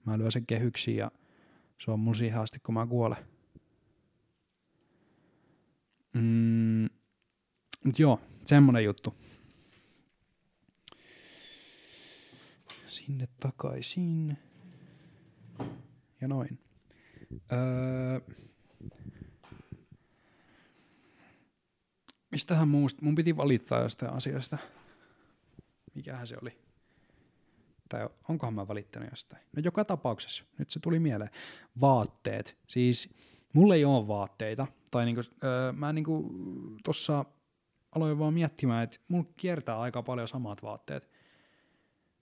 mä 0.07 0.19
lyön 0.19 0.33
sen 0.33 0.47
kehyksiin 0.47 0.97
ja 0.97 1.11
se 1.79 1.91
on 1.91 2.01
mun 2.01 2.15
siihen 2.15 2.41
asti, 2.41 2.61
kun 2.61 2.75
mä 2.75 2.87
kuolen. 2.87 3.34
Mm, 6.15 6.85
joo, 7.99 8.21
semmonen 8.45 8.85
juttu. 8.85 9.15
Sinne 12.87 13.29
takaisin. 13.41 14.39
Ja 16.21 16.29
noin. 16.29 16.59
Öö, 17.53 18.21
mistähän 22.31 22.69
muusta? 22.69 23.03
Mun 23.03 23.15
piti 23.15 23.37
valittaa 23.37 23.83
jostain 23.83 24.13
asiasta. 24.13 24.59
Mikähän 25.95 26.27
se 26.27 26.37
oli? 26.43 26.59
Tai 27.89 28.09
onkohan 28.29 28.55
mä 28.55 28.69
valittanut 28.69 29.11
jostain? 29.11 29.43
No 29.57 29.63
joka 29.65 29.85
tapauksessa, 29.85 30.45
nyt 30.59 30.71
se 30.71 30.81
tuli 30.81 30.99
mieleen. 30.99 31.31
Vaatteet. 31.81 32.59
Siis 32.69 33.15
mulla 33.55 33.75
ei 33.75 33.85
ole 33.85 34.09
vaatteita. 34.09 34.67
Tai 34.91 35.05
niinku, 35.05 35.23
öö, 35.45 35.73
mä 35.73 35.93
niinku 35.93 36.31
tossa 36.85 37.25
aloin 37.93 38.19
vaan 38.19 38.35
miettimään, 38.35 38.85
että 38.85 38.99
mulla 39.09 39.27
kiertää 39.37 39.81
aika 39.81 40.03
paljon 40.03 40.29
samat 40.29 40.63
vaatteet. 40.63 41.11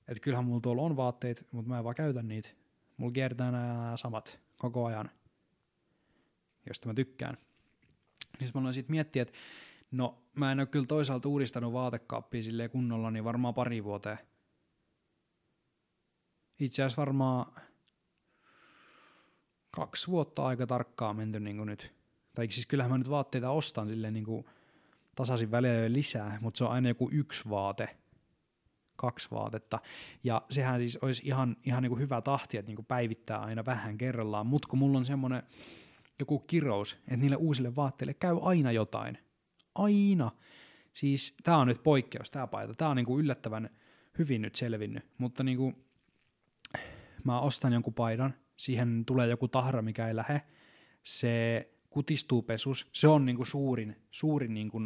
Että 0.09 0.21
kyllähän 0.21 0.45
mulla 0.45 0.61
tuolla 0.61 0.83
on 0.83 0.97
vaatteet, 0.97 1.47
mutta 1.53 1.69
mä 1.69 1.79
en 1.79 1.85
vaan 1.85 1.95
käytä 1.95 2.23
niitä. 2.23 2.49
Mulla 2.97 3.13
kiertää 3.13 3.51
nämä 3.51 3.93
samat 3.97 4.41
koko 4.59 4.87
ajan, 4.87 5.11
josta 6.67 6.89
mä 6.89 6.95
tykkään. 6.95 7.37
Niin 8.41 8.51
mä 8.55 8.61
aloin 8.61 8.75
sitten 8.75 8.91
miettiä, 8.91 9.23
että 9.23 9.39
no 9.91 10.23
mä 10.35 10.53
en 10.53 10.61
ole 10.61 10.67
kyllä 10.67 10.87
toisaalta 10.87 11.29
uudistanut 11.29 11.73
vaatekaappia 11.73 12.43
silleen 12.43 12.71
kunnolla, 12.71 13.11
niin 13.11 13.25
varmaan 13.25 13.55
pari 13.55 13.85
vuoteen. 13.85 14.19
Itse 16.59 16.83
asiassa 16.83 17.01
varmaan 17.01 17.53
kaksi 19.77 20.07
vuotta 20.07 20.47
aika 20.47 20.67
tarkkaan 20.67 21.17
menty 21.17 21.41
niin 21.41 21.57
kuin 21.57 21.67
nyt. 21.67 21.93
Tai 22.35 22.51
siis 22.51 22.67
kyllähän 22.67 22.91
mä 22.91 22.99
nyt 22.99 23.11
vaatteita 23.11 23.51
ostan 23.51 23.89
silleen 23.89 24.15
niin 24.15 24.25
kuin 24.25 24.45
tasaisin 25.15 25.51
väliä 25.51 25.93
lisää, 25.93 26.39
mutta 26.41 26.59
se 26.59 26.65
on 26.65 26.71
aina 26.71 26.89
joku 26.89 27.09
yksi 27.13 27.51
vaate, 27.51 27.97
kaksi 28.97 29.29
vaatetta. 29.31 29.79
Ja 30.25 30.43
sehän 30.51 30.81
siis 30.81 30.97
olisi 30.97 31.23
ihan, 31.27 31.57
ihan 31.65 31.83
niin 31.83 31.91
kuin 31.91 32.01
hyvä 32.01 32.21
tahti, 32.21 32.59
että 32.59 32.69
niin 32.69 32.77
kuin 32.77 32.87
päivittää 32.87 33.39
aina 33.39 33.65
vähän 33.65 33.99
kerrallaan, 33.99 34.47
mutta 34.47 34.69
kun 34.69 34.79
mulla 34.79 34.99
on 34.99 35.05
semmoinen 35.05 35.43
joku 36.19 36.39
kirous, 36.39 36.93
että 36.93 37.17
niille 37.17 37.37
uusille 37.37 37.77
vaatteille 37.77 38.15
käy 38.15 38.39
aina 38.43 38.73
jotain. 38.73 39.19
Aina. 39.75 40.31
Siis 40.93 41.35
tämä 41.43 41.57
on 41.59 41.67
nyt 41.67 41.83
poikkeus, 41.83 42.31
tämä 42.31 42.47
paita. 42.47 42.75
Tämä 42.75 42.91
on 42.91 42.97
niin 42.97 43.07
kuin 43.07 43.25
yllättävän 43.25 43.71
hyvin 44.19 44.43
nyt 44.43 44.55
selvinnyt, 44.55 45.07
mutta 45.19 45.45
niin 45.45 45.59
kuin, 45.59 45.85
mä 47.25 47.41
ostan 47.41 47.73
jonkun 47.73 47.95
paidan, 47.95 48.35
siihen 48.63 49.05
tulee 49.05 49.29
joku 49.29 49.49
tahra, 49.49 49.83
mikä 49.83 50.09
ei 50.09 50.17
lähe, 50.17 50.43
se 51.03 51.69
kutistuu 51.91 52.43
pesus, 52.43 52.89
se 52.93 53.09
on 53.09 53.27
niinku 53.27 53.45
suurin, 53.45 53.97
suurin 54.11 54.55
niinku 54.55 54.81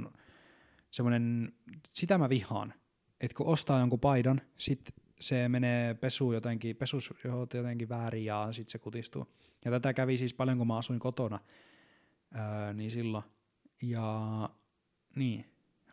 semmoinen, 0.91 1.53
sitä 1.93 2.19
mä 2.19 2.29
vihaan, 2.29 2.75
että 3.21 3.37
kun 3.37 3.47
ostaa 3.47 3.81
jonkun 3.81 4.01
paidan, 4.01 4.41
sit 4.59 4.95
se 5.21 5.49
menee 5.49 5.95
pesuun 5.95 6.35
jotenkin, 6.35 6.77
pesus 6.77 7.15
jotenkin 7.25 7.89
väärin 7.89 8.25
ja 8.25 8.49
sit 8.51 8.69
se 8.69 8.79
kutistuu. 8.79 9.27
Ja 9.65 9.71
tätä 9.71 9.95
kävi 9.95 10.17
siis 10.17 10.35
paljon, 10.35 10.59
kun 10.59 10.67
mä 10.67 10.77
asuin 10.77 10.99
kotona, 10.99 11.41
öö, 12.37 12.73
niin 12.73 12.91
silloin. 12.91 13.25
Ja 13.83 14.51
niin, 15.17 15.45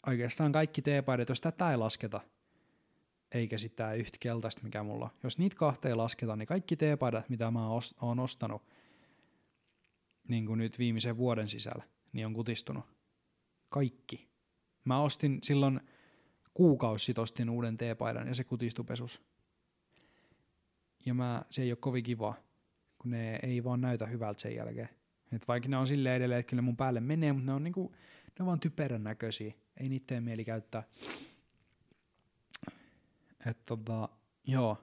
oikeastaan 0.08 0.52
kaikki 0.52 0.82
teepaidat, 0.82 1.30
jos 1.30 1.42
tätä 1.42 1.72
ei 1.72 1.78
lasketa, 1.78 2.22
eikä 3.34 3.58
sitä 3.58 3.94
yhtä 3.94 4.18
keltaista, 4.20 4.62
mikä 4.64 4.84
mulla 4.84 5.10
Jos 5.24 5.38
niitä 5.38 5.56
kahteen 5.56 5.98
lasketaan, 5.98 6.40
niin 6.40 6.48
kaikki 6.48 6.76
teepaidat, 6.76 7.30
mitä 7.30 7.52
mä 7.52 7.70
oon 8.02 8.20
ostanut 8.20 8.62
niin 10.28 10.46
kuin 10.46 10.58
nyt 10.58 10.80
viimeisen 10.80 11.18
vuoden 11.18 11.50
sisällä, 11.50 11.84
niin 12.14 12.26
on 12.26 12.34
kutistunut. 12.34 12.86
Kaikki. 13.70 14.30
Mä 14.86 15.00
ostin 15.00 15.40
silloin 15.44 15.82
kuukausi 16.54 17.06
sit 17.06 17.18
ostin 17.18 17.50
uuden 17.50 17.78
teepaidan 17.78 18.28
ja 18.28 18.36
se 18.36 18.44
kutistui 18.44 18.86
pesus. 18.86 19.22
Ja 21.06 21.14
mä, 21.14 21.44
se 21.50 21.62
ei 21.62 21.72
ole 21.72 21.78
kovin 21.78 22.04
kiva, 22.04 22.36
kun 22.98 23.12
ne 23.12 23.40
ei 23.44 23.64
vaan 23.64 23.82
näytä 23.82 24.06
hyvältä 24.06 24.42
sen 24.42 24.56
jälkeen. 24.56 24.90
Et 25.32 25.48
vaikka 25.48 25.70
ne 25.70 25.78
on 25.78 25.88
silleen 25.88 26.16
edelleen, 26.16 26.40
että 26.40 26.50
kyllä 26.50 26.62
mun 26.62 26.78
päälle 26.78 27.00
menee, 27.00 27.34
mutta 27.34 27.52
ne 27.52 27.56
on, 27.56 27.64
niinku, 27.64 27.92
ne 28.40 28.44
on 28.44 28.46
vaan 28.46 28.60
typerän 28.60 29.04
näköisiä. 29.04 29.54
Ei 29.78 29.90
niitä 29.90 30.22
mieli 30.22 30.46
käyttää. 30.46 30.84
Että 33.48 33.64
tota, 33.66 34.10
joo. 34.48 34.78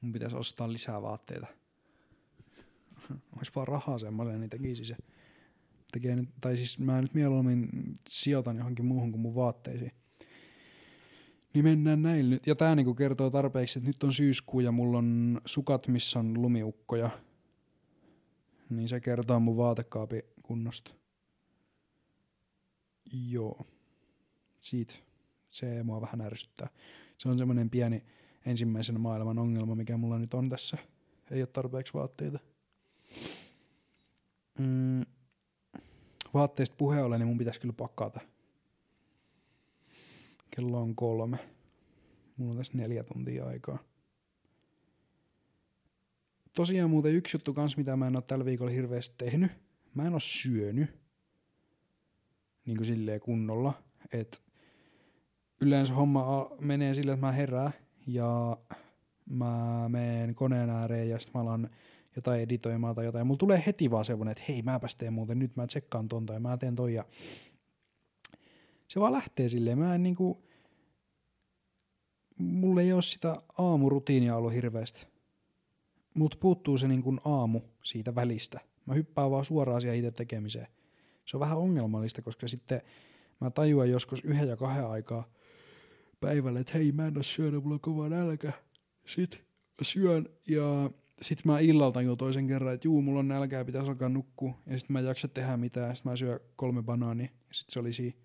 Mun 0.00 0.12
pitäisi 0.12 0.36
ostaa 0.36 0.72
lisää 0.72 1.02
vaatteita. 1.02 1.46
Olisi 3.36 3.52
vaan 3.54 3.68
rahaa 3.68 3.98
semmoiseen, 3.98 4.40
niin 4.40 4.50
tekisi 4.50 4.84
se. 4.84 4.96
Tekee 5.92 6.16
nyt, 6.16 6.28
tai 6.40 6.56
siis 6.56 6.78
mä 6.78 7.02
nyt 7.02 7.14
mieluummin 7.14 7.68
sijoitan 8.08 8.56
johonkin 8.56 8.84
muuhun 8.84 9.12
kuin 9.12 9.20
mun 9.20 9.34
vaatteisiin. 9.34 9.92
Niin 11.54 11.64
mennään 11.64 12.02
näin 12.02 12.30
nyt. 12.30 12.46
Ja 12.46 12.54
tää 12.54 12.74
niinku 12.74 12.94
kertoo 12.94 13.30
tarpeeksi, 13.30 13.78
että 13.78 13.88
nyt 13.88 14.02
on 14.02 14.14
syyskuu 14.14 14.60
ja 14.60 14.72
mulla 14.72 14.98
on 14.98 15.40
sukat, 15.44 15.88
missä 15.88 16.18
on 16.18 16.42
lumiukkoja. 16.42 17.10
Niin 18.70 18.88
se 18.88 19.00
kertoo 19.00 19.40
mun 19.40 19.56
vaatekaapi 19.56 20.22
kunnosta. 20.42 20.90
Joo. 23.12 23.66
Siitä 24.60 24.94
Se 25.50 25.82
mua 25.82 26.00
vähän 26.00 26.20
ärsyttää. 26.20 26.68
Se 27.18 27.28
on 27.28 27.38
semmoinen 27.38 27.70
pieni 27.70 28.04
ensimmäisen 28.46 29.00
maailman 29.00 29.38
ongelma, 29.38 29.74
mikä 29.74 29.96
mulla 29.96 30.18
nyt 30.18 30.34
on 30.34 30.48
tässä. 30.48 30.78
Ei 31.30 31.42
ole 31.42 31.46
tarpeeksi 31.46 31.94
vaatteita. 31.94 32.38
Mm, 34.58 35.06
vaatteista 36.34 36.76
puheen 36.76 37.04
ollen, 37.04 37.20
niin 37.20 37.28
mun 37.28 37.38
pitäisi 37.38 37.60
kyllä 37.60 37.74
pakata. 37.74 38.20
Kello 40.50 40.80
on 40.80 40.94
kolme. 40.94 41.38
Mulla 42.36 42.50
on 42.50 42.56
tässä 42.56 42.78
neljä 42.78 43.04
tuntia 43.04 43.46
aikaa. 43.46 43.78
Tosiaan 46.54 46.90
muuten 46.90 47.14
yksi 47.14 47.36
juttu 47.36 47.54
kans, 47.54 47.76
mitä 47.76 47.96
mä 47.96 48.06
en 48.06 48.16
ole 48.16 48.24
tällä 48.26 48.44
viikolla 48.44 48.70
hirveästi 48.70 49.14
tehnyt. 49.18 49.52
Mä 49.94 50.06
en 50.06 50.12
ole 50.12 50.20
syönyt. 50.20 50.90
Niin 52.66 52.76
kuin 52.76 52.86
silleen 52.86 53.20
kunnolla. 53.20 53.82
Et 54.12 54.42
yleensä 55.60 55.94
homma 55.94 56.50
menee 56.60 56.94
sille, 56.94 57.12
että 57.12 57.26
mä 57.26 57.32
herään 57.32 57.72
ja 58.06 58.56
mä 59.30 59.84
menen 59.88 60.34
koneen 60.34 60.70
ääreen 60.70 61.08
ja 61.08 61.18
sitten 61.18 61.40
mä 61.40 61.42
alan 61.42 61.70
jotain 62.16 62.40
editoimaan 62.40 62.94
tai 62.94 63.04
jotain. 63.04 63.26
Mulla 63.26 63.38
tulee 63.38 63.62
heti 63.66 63.90
vaan 63.90 64.04
semmonen, 64.04 64.32
että 64.32 64.44
hei 64.48 64.62
mäpäs 64.62 64.96
teen 64.96 65.12
muuten, 65.12 65.38
nyt 65.38 65.56
mä 65.56 65.66
tsekkaan 65.66 66.08
ton 66.08 66.26
tai 66.26 66.40
mä 66.40 66.56
teen 66.56 66.76
toi 66.76 66.94
ja 66.94 67.04
se 68.88 69.00
vaan 69.00 69.12
lähtee 69.12 69.48
silleen. 69.48 69.78
Mä 69.78 69.94
en 69.94 70.02
niinku, 70.02 70.42
mulla 72.38 72.80
ei 72.80 72.92
ole 72.92 73.02
sitä 73.02 73.42
aamurutiinia 73.58 74.36
ollut 74.36 74.52
hirveästi. 74.52 75.06
Mut 76.14 76.36
puuttuu 76.40 76.78
se 76.78 76.88
niinku 76.88 77.16
aamu 77.24 77.60
siitä 77.82 78.14
välistä. 78.14 78.60
Mä 78.86 78.94
hyppään 78.94 79.30
vaan 79.30 79.44
suoraan 79.44 79.80
siihen 79.80 79.98
itse 79.98 80.10
tekemiseen. 80.10 80.66
Se 81.24 81.36
on 81.36 81.40
vähän 81.40 81.58
ongelmallista, 81.58 82.22
koska 82.22 82.48
sitten 82.48 82.82
mä 83.40 83.50
tajuan 83.50 83.90
joskus 83.90 84.24
yhden 84.24 84.48
ja 84.48 84.56
kahden 84.56 84.86
aikaa 84.86 85.28
päivällä, 86.20 86.60
että 86.60 86.72
hei 86.72 86.92
mä 86.92 87.06
en 87.06 87.16
oo 87.16 87.22
syönyt, 87.22 87.62
mulla 87.62 87.74
on 87.74 87.80
kova 87.80 88.08
nälkä. 88.08 88.52
Sitten 89.06 89.40
syön 89.82 90.28
ja 90.48 90.90
sitten 91.22 91.52
mä 91.52 91.58
illalta 91.58 92.02
jo 92.02 92.16
toisen 92.16 92.46
kerran, 92.46 92.74
että 92.74 92.88
juu, 92.88 93.02
mulla 93.02 93.20
on 93.20 93.28
nälkää, 93.28 93.64
pitäisi 93.64 93.88
alkaa 93.88 94.08
nukkua. 94.08 94.54
Ja 94.66 94.78
sitten 94.78 94.92
mä 94.92 94.98
en 94.98 95.04
jaksa 95.04 95.28
tehdä 95.28 95.56
mitään, 95.56 95.96
sitten 95.96 96.12
mä 96.12 96.16
syön 96.16 96.40
kolme 96.56 96.82
banaania. 96.82 97.28
Ja 97.48 97.54
sitten 97.54 97.72
se 97.72 97.80
oli 97.80 97.92
siinä. 97.92 98.18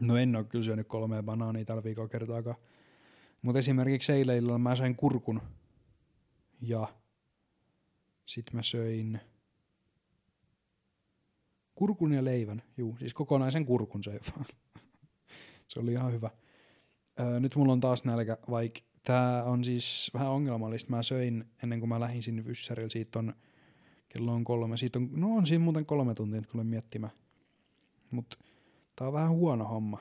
No 0.00 0.16
en 0.16 0.36
ole 0.36 0.44
kyllä 0.44 0.64
syönyt 0.64 0.88
kolme 0.88 1.22
banaania 1.22 1.64
tällä 1.64 1.84
viikolla 1.84 2.08
kertaakaan. 2.08 2.56
Mutta 3.42 3.58
esimerkiksi 3.58 4.12
eilen 4.12 4.36
illalla 4.36 4.58
mä 4.58 4.76
sain 4.76 4.96
kurkun. 4.96 5.40
Ja 6.60 6.88
sitten 8.26 8.56
mä 8.56 8.62
söin 8.62 9.20
kurkun 11.74 12.12
ja 12.12 12.24
leivän. 12.24 12.62
Juu, 12.76 12.96
siis 12.98 13.14
kokonaisen 13.14 13.66
kurkun 13.66 14.02
söin 14.02 14.20
vaan. 14.36 14.46
Se 15.72 15.80
oli 15.80 15.92
ihan 15.92 16.12
hyvä. 16.12 16.30
Öö, 17.20 17.40
nyt 17.40 17.56
mulla 17.56 17.72
on 17.72 17.80
taas 17.80 18.04
nälkä, 18.04 18.38
vaikka 18.50 18.80
Tää 19.04 19.44
on 19.44 19.64
siis 19.64 20.10
vähän 20.14 20.28
ongelmallista. 20.28 20.90
Mä 20.90 21.02
söin 21.02 21.44
ennen 21.62 21.80
kuin 21.80 21.88
mä 21.88 22.00
lähdin 22.00 22.22
sinne 22.22 22.44
Vyssärillä. 22.44 22.88
Siitä 22.88 23.18
on, 23.18 23.34
kello 24.08 24.32
on 24.32 24.44
kolme. 24.44 24.76
Siitä 24.76 24.98
on, 24.98 25.08
no 25.12 25.36
on 25.36 25.46
siinä 25.46 25.64
muuten 25.64 25.86
kolme 25.86 26.14
tuntia, 26.14 26.40
kun 26.40 26.50
olen 26.54 26.66
miettimään. 26.66 27.12
Mut 28.10 28.38
tää 28.96 29.06
on 29.06 29.12
vähän 29.12 29.30
huono 29.30 29.64
homma. 29.64 29.98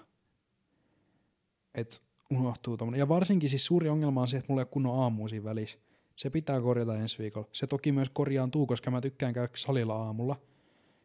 Et 1.76 2.02
unohtuu 2.30 2.78
tommonen. 2.78 3.00
Ja 3.00 3.10
varsinkin 3.10 3.50
siis 3.50 3.66
suuri 3.66 3.90
ongelma 3.90 4.22
on 4.22 4.28
se, 4.28 4.38
että 4.38 4.46
mulla 4.50 4.62
ei 4.62 4.64
ole 4.64 4.72
kunnon 4.72 5.00
aamu 5.00 5.28
siinä 5.28 5.44
välissä. 5.44 5.80
Se 6.16 6.30
pitää 6.30 6.62
korjata 6.62 6.98
ensi 6.98 7.18
viikolla. 7.18 7.48
Se 7.52 7.68
toki 7.68 7.92
myös 7.92 8.10
korjaantuu, 8.10 8.66
koska 8.66 8.92
mä 8.92 9.02
tykkään 9.02 9.34
käydä 9.34 9.50
salilla 9.56 9.96
aamulla. 9.96 10.36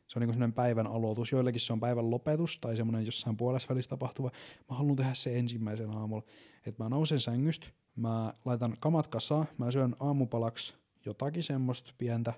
Se 0.07 0.19
on 0.19 0.21
niin 0.21 0.33
semmoinen 0.33 0.53
päivän 0.53 0.87
aloitus. 0.87 1.33
Joillekin 1.33 1.61
se 1.61 1.73
on 1.73 1.81
päivän 1.81 2.11
lopetus 2.11 2.59
tai 2.59 2.77
semmoinen 2.77 3.07
jossain 3.07 3.37
puolessa 3.37 3.69
välissä 3.69 3.89
tapahtuva. 3.89 4.31
Mä 4.71 4.77
haluan 4.77 4.97
tehdä 4.97 5.15
se 5.15 5.39
ensimmäisen 5.39 5.91
aamulla. 5.91 6.23
Että 6.67 6.83
mä 6.83 6.89
nousen 6.89 7.21
sängystä, 7.21 7.67
Mä 7.97 8.35
laitan 8.45 8.77
kamat 8.81 9.07
kasaan, 9.07 9.47
mä 9.59 9.71
syön 9.71 9.97
aamupalaksi 10.01 10.75
jotakin 11.05 11.43
semmoista 11.43 11.93
pientä. 11.99 12.33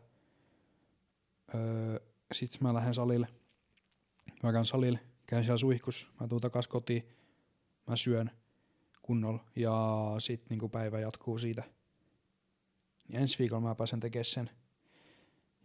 Öö, 1.55 2.01
sitten 2.33 2.59
mä 2.63 2.75
lähden 2.75 2.95
salille. 2.95 3.29
Mä 4.43 4.53
käyn 4.53 4.67
salille, 4.67 5.01
käyn 5.27 5.45
siellä 5.45 5.57
suihkus, 5.57 6.11
mä 6.21 6.29
tuun 6.29 6.41
takas 6.41 6.69
kotiin, 6.69 7.09
mä 7.87 7.97
syön 7.97 8.31
kunnolla 9.03 9.45
ja 9.57 10.15
sitten 10.19 10.47
niinku 10.49 10.69
päivä 10.69 11.01
jatkuu 11.01 11.39
siitä. 11.39 11.63
Ja 13.09 13.21
ensi 13.21 13.39
viikolla 13.39 13.61
mä 13.61 13.75
pääsen 13.75 14.01
tekemään 14.01 14.25
sen. 14.25 14.51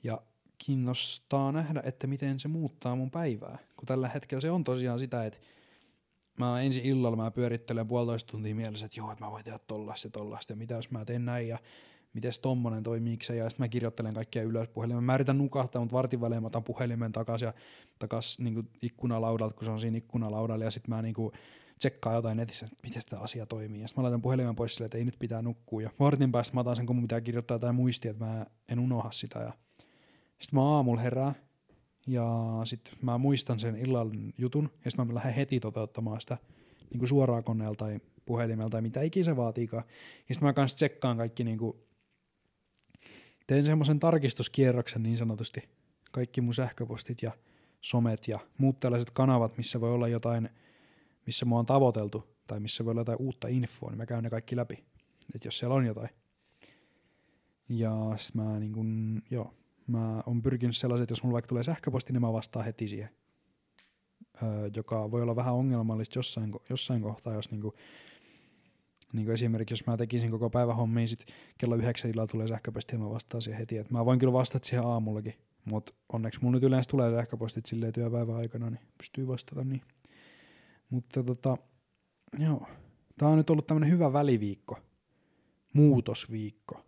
Ja 0.04 0.22
kiinnostaa 0.66 1.52
nähdä, 1.52 1.82
että 1.86 2.08
miten 2.08 2.40
se 2.40 2.48
muuttaa 2.48 2.96
mun 2.96 3.12
päivää. 3.12 3.58
Kun 3.78 3.86
tällä 3.86 4.10
hetkellä 4.10 4.42
se 4.42 4.52
on 4.52 4.64
tosiaan 4.64 5.00
sitä, 5.00 5.26
että 5.26 5.40
mä 6.38 6.62
ensi 6.62 6.82
illalla 6.84 7.18
mä 7.18 7.32
pyörittelen 7.32 7.88
puolitoista 7.88 8.32
tuntia 8.32 8.56
mielessä, 8.56 8.86
että 8.86 9.00
joo, 9.00 9.12
että 9.12 9.26
mä 9.26 9.32
voin 9.32 9.44
tehdä 9.44 9.60
tollasta 9.68 10.08
ja 10.08 10.12
tollasta 10.12 10.54
ja 10.54 10.58
mitä 10.58 10.74
jos 10.74 10.92
mä 10.92 11.06
teen 11.06 11.26
näin 11.26 11.48
ja 11.48 11.58
miten 12.14 12.32
tommonen 12.42 12.84
toimii 12.84 13.18
ja 13.38 13.50
sitten 13.50 13.64
mä 13.64 13.68
kirjoittelen 13.68 14.14
kaikkia 14.14 14.44
ylös 14.44 14.68
puhelimen. 14.68 15.04
Mä 15.04 15.16
yritän 15.16 15.38
nukahtaa, 15.38 15.82
mutta 15.82 15.96
vartin 15.96 16.22
välein 16.22 16.42
mä 16.42 16.48
otan 16.48 16.64
puhelimen 16.64 17.12
takaisin 17.12 17.46
ja 17.46 17.54
takas 18.00 18.40
niin 18.40 18.70
ikkunalaudalta, 18.82 19.56
kun 19.56 19.66
se 19.66 19.72
on 19.72 19.80
siinä 19.80 19.98
ikkunalaudalla 19.98 20.66
ja 20.66 20.72
sitten 20.72 20.96
mä 20.96 21.02
niin 21.02 21.14
kuin, 21.14 21.34
tsekkaa 21.80 22.14
jotain 22.14 22.38
netissä, 22.38 22.66
että 22.66 22.78
miten 22.84 23.02
tämä 23.10 23.22
asia 23.22 23.46
toimii. 23.46 23.82
Ja 23.82 23.88
sitten 23.88 24.02
mä 24.02 24.04
laitan 24.04 24.22
puhelimen 24.22 24.56
pois 24.56 24.76
silleen, 24.76 24.86
että 24.86 24.98
ei 24.98 25.06
nyt 25.06 25.20
pitää 25.20 25.42
nukkua. 25.42 25.82
Ja 25.82 25.90
vartin 26.00 26.32
päästä 26.32 26.54
mä 26.54 26.62
otan 26.62 26.76
sen, 26.76 26.86
kun 26.86 26.96
mun 26.96 27.04
pitää 27.04 27.22
kirjoittaa 27.22 27.56
jotain 27.56 27.76
muistia, 27.76 28.12
että 28.12 28.26
mä 28.26 28.46
en 28.70 28.80
unoha 28.80 29.12
sitä. 29.12 29.40
Ja 29.40 29.54
sitten 30.44 30.60
mä 30.60 30.76
aamulla 30.76 31.02
herään 31.02 31.36
ja 32.08 32.60
sitten 32.64 32.94
mä 33.02 33.18
muistan 33.18 33.60
sen 33.60 33.76
illan 33.76 34.34
jutun, 34.38 34.70
ja 34.86 34.92
sitten 34.92 35.08
mä 35.08 35.14
lähden 35.14 35.34
heti 35.34 35.60
toteuttamaan 35.60 36.22
sitä 36.22 36.38
niin 36.90 37.00
kuin 37.00 37.10
suoraan 37.10 37.44
koneella 37.44 37.76
tai 37.76 38.00
puhelimella 38.26 38.70
tai 38.70 38.82
mitä 38.82 39.02
ikinä 39.02 39.24
se 39.24 39.36
vaatiikaan. 39.36 39.84
Ja 40.30 40.36
sitten 40.36 40.48
mä 40.48 40.54
kanssa 40.54 40.76
tsekkaan 40.76 41.18
kaikki, 41.18 41.44
niin 41.44 41.58
kuin, 41.58 41.78
teen 43.48 43.64
semmoisen 43.64 44.00
tarkistuskierroksen 44.00 45.04
niin 45.04 45.18
sanotusti, 45.18 45.70
kaikki 46.12 46.42
mun 46.42 46.54
sähköpostit 46.54 47.22
ja 47.22 47.32
somet 47.82 48.28
ja 48.28 48.40
muut 48.58 48.80
tällaiset 48.80 49.12
kanavat, 49.12 49.58
missä 49.58 49.82
voi 49.82 49.92
olla 49.92 50.08
jotain, 50.08 50.50
missä 51.26 51.46
mua 51.46 51.60
on 51.60 51.66
tavoiteltu 51.66 52.24
tai 52.48 52.60
missä 52.60 52.86
voi 52.86 52.92
olla 52.92 53.02
jotain 53.02 53.22
uutta 53.22 53.48
infoa, 53.48 53.90
niin 53.90 53.98
mä 53.98 54.06
käyn 54.06 54.24
ne 54.24 54.30
kaikki 54.30 54.56
läpi, 54.56 54.84
että 55.36 55.48
jos 55.48 55.60
siellä 55.60 55.76
on 55.76 55.86
jotain. 55.86 56.10
Ja 57.70 58.14
sitten 58.18 58.42
mä 58.42 58.60
niin 58.60 58.74
kun, 58.74 59.22
joo, 59.32 59.54
Mä 59.88 60.24
oon 60.26 60.42
pyrkinyt 60.42 60.78
sellaiset, 60.78 61.04
että 61.04 61.12
jos 61.12 61.24
mulla 61.24 61.34
vaikka 61.34 61.48
tulee 61.48 61.64
sähköposti, 61.64 62.14
niin 62.14 62.22
mä 62.22 62.34
vastaan 62.34 62.66
heti 62.66 62.88
siihen. 62.88 63.10
Öö, 64.44 64.70
joka 64.76 65.12
voi 65.12 65.22
olla 65.22 65.36
vähän 65.36 65.54
ongelmallista 65.54 66.20
jossain, 66.20 66.52
jossain 66.70 67.02
kohtaa, 67.02 67.34
jos 67.34 67.52
niinku, 67.52 67.74
niinku 69.14 69.32
esimerkiksi 69.32 69.74
jos 69.74 69.86
mä 69.86 69.98
tekisin 69.98 70.32
koko 70.32 70.50
päivän 70.50 70.76
hommiin, 70.76 71.08
sit 71.08 71.26
kello 71.58 71.76
yhdeksän 71.76 72.12
illalla 72.12 72.28
tulee 72.28 72.48
sähköposti 72.48 72.96
ja 72.96 73.00
mä 73.00 73.10
vastaan 73.10 73.42
siihen 73.42 73.60
heti. 73.60 73.78
Et 73.78 73.92
mä 73.92 74.06
voin 74.06 74.20
kyllä 74.20 74.34
vastata 74.34 74.66
siihen 74.66 74.86
aamullakin, 74.86 75.34
mutta 75.66 75.94
onneksi 76.14 76.40
mulla 76.42 76.56
nyt 76.56 76.64
yleensä 76.64 76.90
tulee 76.90 77.12
sähköpostit 77.12 77.66
silleen 77.66 77.94
työpäivän 77.94 78.36
aikana, 78.36 78.70
niin 78.70 78.82
pystyy 78.98 79.28
vastata 79.28 79.64
niin. 79.64 79.82
Mutta 80.90 81.24
tota, 81.24 81.58
joo. 82.40 82.68
Tää 83.18 83.30
on 83.30 83.38
nyt 83.38 83.50
ollut 83.50 83.68
tämmönen 83.68 83.90
hyvä 83.90 84.14
väliviikko, 84.14 84.80
muutosviikko, 85.74 86.86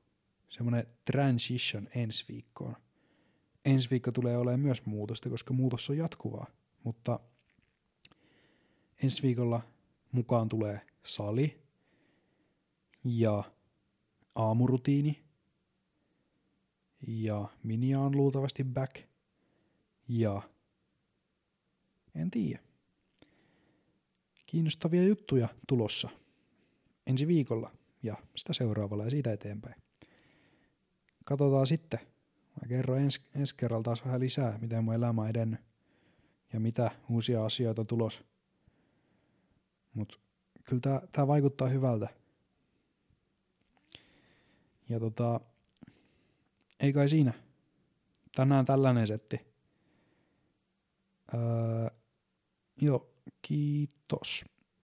semmoinen 0.49 0.87
transition 1.05 1.87
ensi 1.95 2.25
viikkoon 2.27 2.75
ensi 3.65 3.89
viikko 3.89 4.11
tulee 4.11 4.37
olemaan 4.37 4.59
myös 4.59 4.85
muutosta, 4.85 5.29
koska 5.29 5.53
muutos 5.53 5.89
on 5.89 5.97
jatkuvaa. 5.97 6.47
Mutta 6.83 7.19
ensi 9.03 9.23
viikolla 9.23 9.61
mukaan 10.11 10.49
tulee 10.49 10.81
sali 11.03 11.61
ja 13.03 13.43
aamurutiini 14.35 15.23
ja 17.07 17.47
Minia 17.63 17.99
on 17.99 18.17
luultavasti 18.17 18.63
back 18.63 18.95
ja 20.07 20.41
en 22.15 22.31
tiedä. 22.31 22.59
Kiinnostavia 24.45 25.03
juttuja 25.03 25.47
tulossa 25.67 26.09
ensi 27.07 27.27
viikolla 27.27 27.71
ja 28.03 28.17
sitä 28.35 28.53
seuraavalla 28.53 29.03
ja 29.03 29.09
siitä 29.09 29.33
eteenpäin. 29.33 29.75
Katsotaan 31.25 31.67
sitten, 31.67 31.99
Mä 32.61 32.67
kerron 32.67 32.99
ens, 32.99 33.21
ensi 33.35 33.55
kerralla 33.55 33.83
taas 33.83 34.05
vähän 34.05 34.19
lisää, 34.19 34.57
miten 34.61 34.83
mun 34.83 34.93
elämä 34.93 35.21
on 35.21 35.29
edennyt 35.29 35.59
ja 36.53 36.59
mitä 36.59 36.91
uusia 37.09 37.45
asioita 37.45 37.85
tulos. 37.85 38.23
Mut 39.93 40.19
kyllä 40.63 40.79
tää, 40.81 41.01
tää 41.11 41.27
vaikuttaa 41.27 41.67
hyvältä. 41.67 42.09
Ja 44.89 44.99
tota, 44.99 45.39
ei 46.79 46.93
kai 46.93 47.09
siinä. 47.09 47.33
Tänään 48.35 48.65
tällainen 48.65 49.07
setti. 49.07 49.39
Öö, 51.33 51.87
joo, 52.81 53.13
kiitos. 53.41 54.45